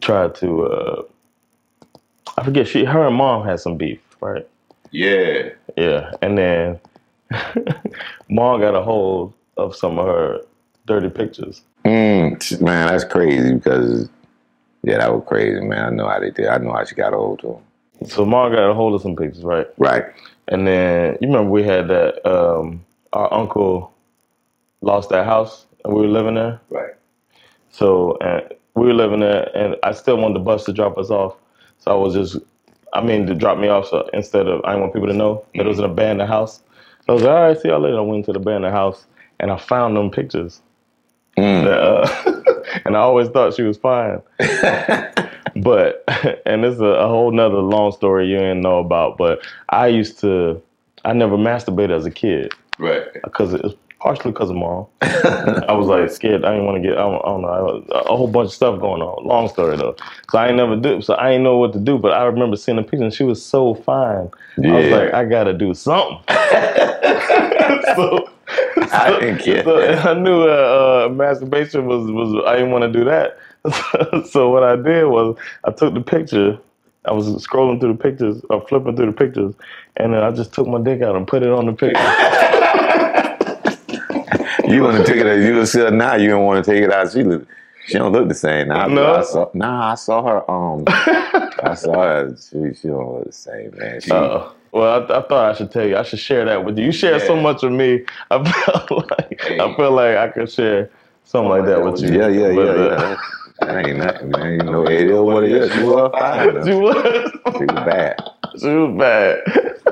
[0.00, 1.02] tried to uh,
[2.38, 4.46] I forget she her and mom had some beef, right?
[4.90, 5.50] Yeah.
[5.76, 6.80] Yeah, and then
[8.28, 10.40] mom got a hold of some of her
[10.86, 11.62] dirty pictures.
[11.84, 14.08] Mm, man, that's crazy because
[14.82, 15.84] yeah, that was crazy, man.
[15.84, 16.46] I know how they did.
[16.46, 18.08] I know how she got old to him.
[18.08, 19.66] So mom got a hold of some pictures, right?
[19.78, 20.04] Right.
[20.48, 23.92] And then you remember we had that um, our uncle
[24.82, 26.60] lost that house and we were living there.
[26.70, 26.94] Right.
[27.70, 28.18] So
[28.74, 31.36] we were living there, and I still wanted the bus to drop us off.
[31.78, 32.44] So I was just,
[32.92, 33.88] I mean, to drop me off.
[33.88, 36.62] So instead of, I didn't want people to know that it was an abandoned house.
[37.04, 37.98] So I was like, all right, see y'all later.
[37.98, 39.06] I went to the abandoned house,
[39.40, 40.60] and I found them pictures.
[41.36, 42.42] That, uh,
[42.86, 44.22] and I always thought she was fine.
[45.56, 46.04] but,
[46.46, 49.18] and this is a, a whole nother long story you didn't know about.
[49.18, 50.62] But I used to,
[51.04, 53.06] I never masturbated as a kid Right.
[53.22, 54.86] because it was partially because of mom.
[55.02, 56.44] I was like scared.
[56.44, 56.98] I didn't want to get.
[56.98, 57.48] I don't, I don't know.
[57.48, 59.24] I was, a whole bunch of stuff going on.
[59.26, 59.96] Long story though.
[60.30, 61.00] So I ain't never do.
[61.00, 61.98] So I ain't know what to do.
[61.98, 64.30] But I remember seeing the picture, and she was so fine.
[64.64, 66.18] I was like, I gotta do something.
[67.96, 68.25] so,
[68.92, 70.06] I didn't get so that.
[70.06, 72.44] I knew uh, uh, masturbation was was.
[72.46, 73.38] I didn't want to do that.
[74.30, 76.58] so what I did was I took the picture.
[77.04, 79.54] I was scrolling through the pictures, or flipping through the pictures,
[79.96, 82.02] and then I just took my dick out and put it on the picture.
[84.68, 85.38] You want to take it?
[85.44, 86.16] You see her now.
[86.16, 87.12] You don't want to take it out.
[87.12, 87.46] She look.
[87.86, 88.88] She don't look the same now.
[88.88, 89.14] No?
[89.14, 90.50] I saw, nah, I saw her.
[90.50, 92.36] Um, I saw her.
[92.36, 94.00] She, she don't look the same, man.
[94.00, 95.96] She, Uh, well, I, I thought I should tell you.
[95.96, 96.86] I should share that with you.
[96.86, 98.04] You share so much with me.
[98.30, 100.90] I felt like I feel like I could share
[101.24, 102.10] something like that with you.
[102.18, 102.82] yeah, yeah, yeah, But, yeah.
[102.82, 103.16] uh,
[103.60, 104.52] That, that ain't nothing, man.
[104.52, 105.72] You know, it is what it is.
[105.74, 106.66] She was fine.
[106.66, 107.32] she was.
[107.58, 108.16] She was bad.
[108.60, 109.40] She was bad.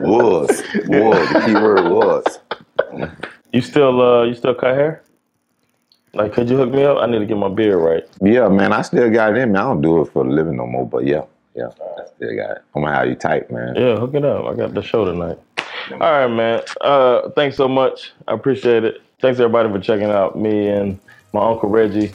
[0.03, 0.49] Was
[0.89, 2.39] was the key word was.
[3.53, 5.03] You still, uh, you still cut hair?
[6.13, 6.99] Like, could you hook me up?
[6.99, 8.05] I need to get my beard right.
[8.21, 8.73] Yeah, man.
[8.73, 9.59] I still got it in me.
[9.59, 11.23] I don't do it for a living no more, but yeah,
[11.55, 12.63] yeah, I still got it.
[12.75, 13.75] I'm gonna have you tight, man.
[13.77, 14.47] Yeah, hook it up.
[14.47, 15.39] I got the show tonight.
[15.93, 16.63] All right, man.
[16.81, 18.13] Uh, thanks so much.
[18.27, 19.03] I appreciate it.
[19.21, 20.99] Thanks everybody for checking out me and
[21.33, 22.13] my uncle Reggie.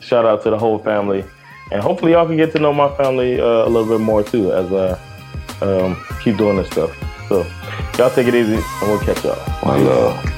[0.00, 1.24] Shout out to the whole family,
[1.72, 4.52] and hopefully y'all can get to know my family uh, a little bit more too
[4.52, 4.98] as I
[5.64, 6.96] um, keep doing this stuff.
[7.28, 7.46] So
[7.98, 9.36] y'all take it easy, and we'll catch y'all.
[9.64, 10.37] My love.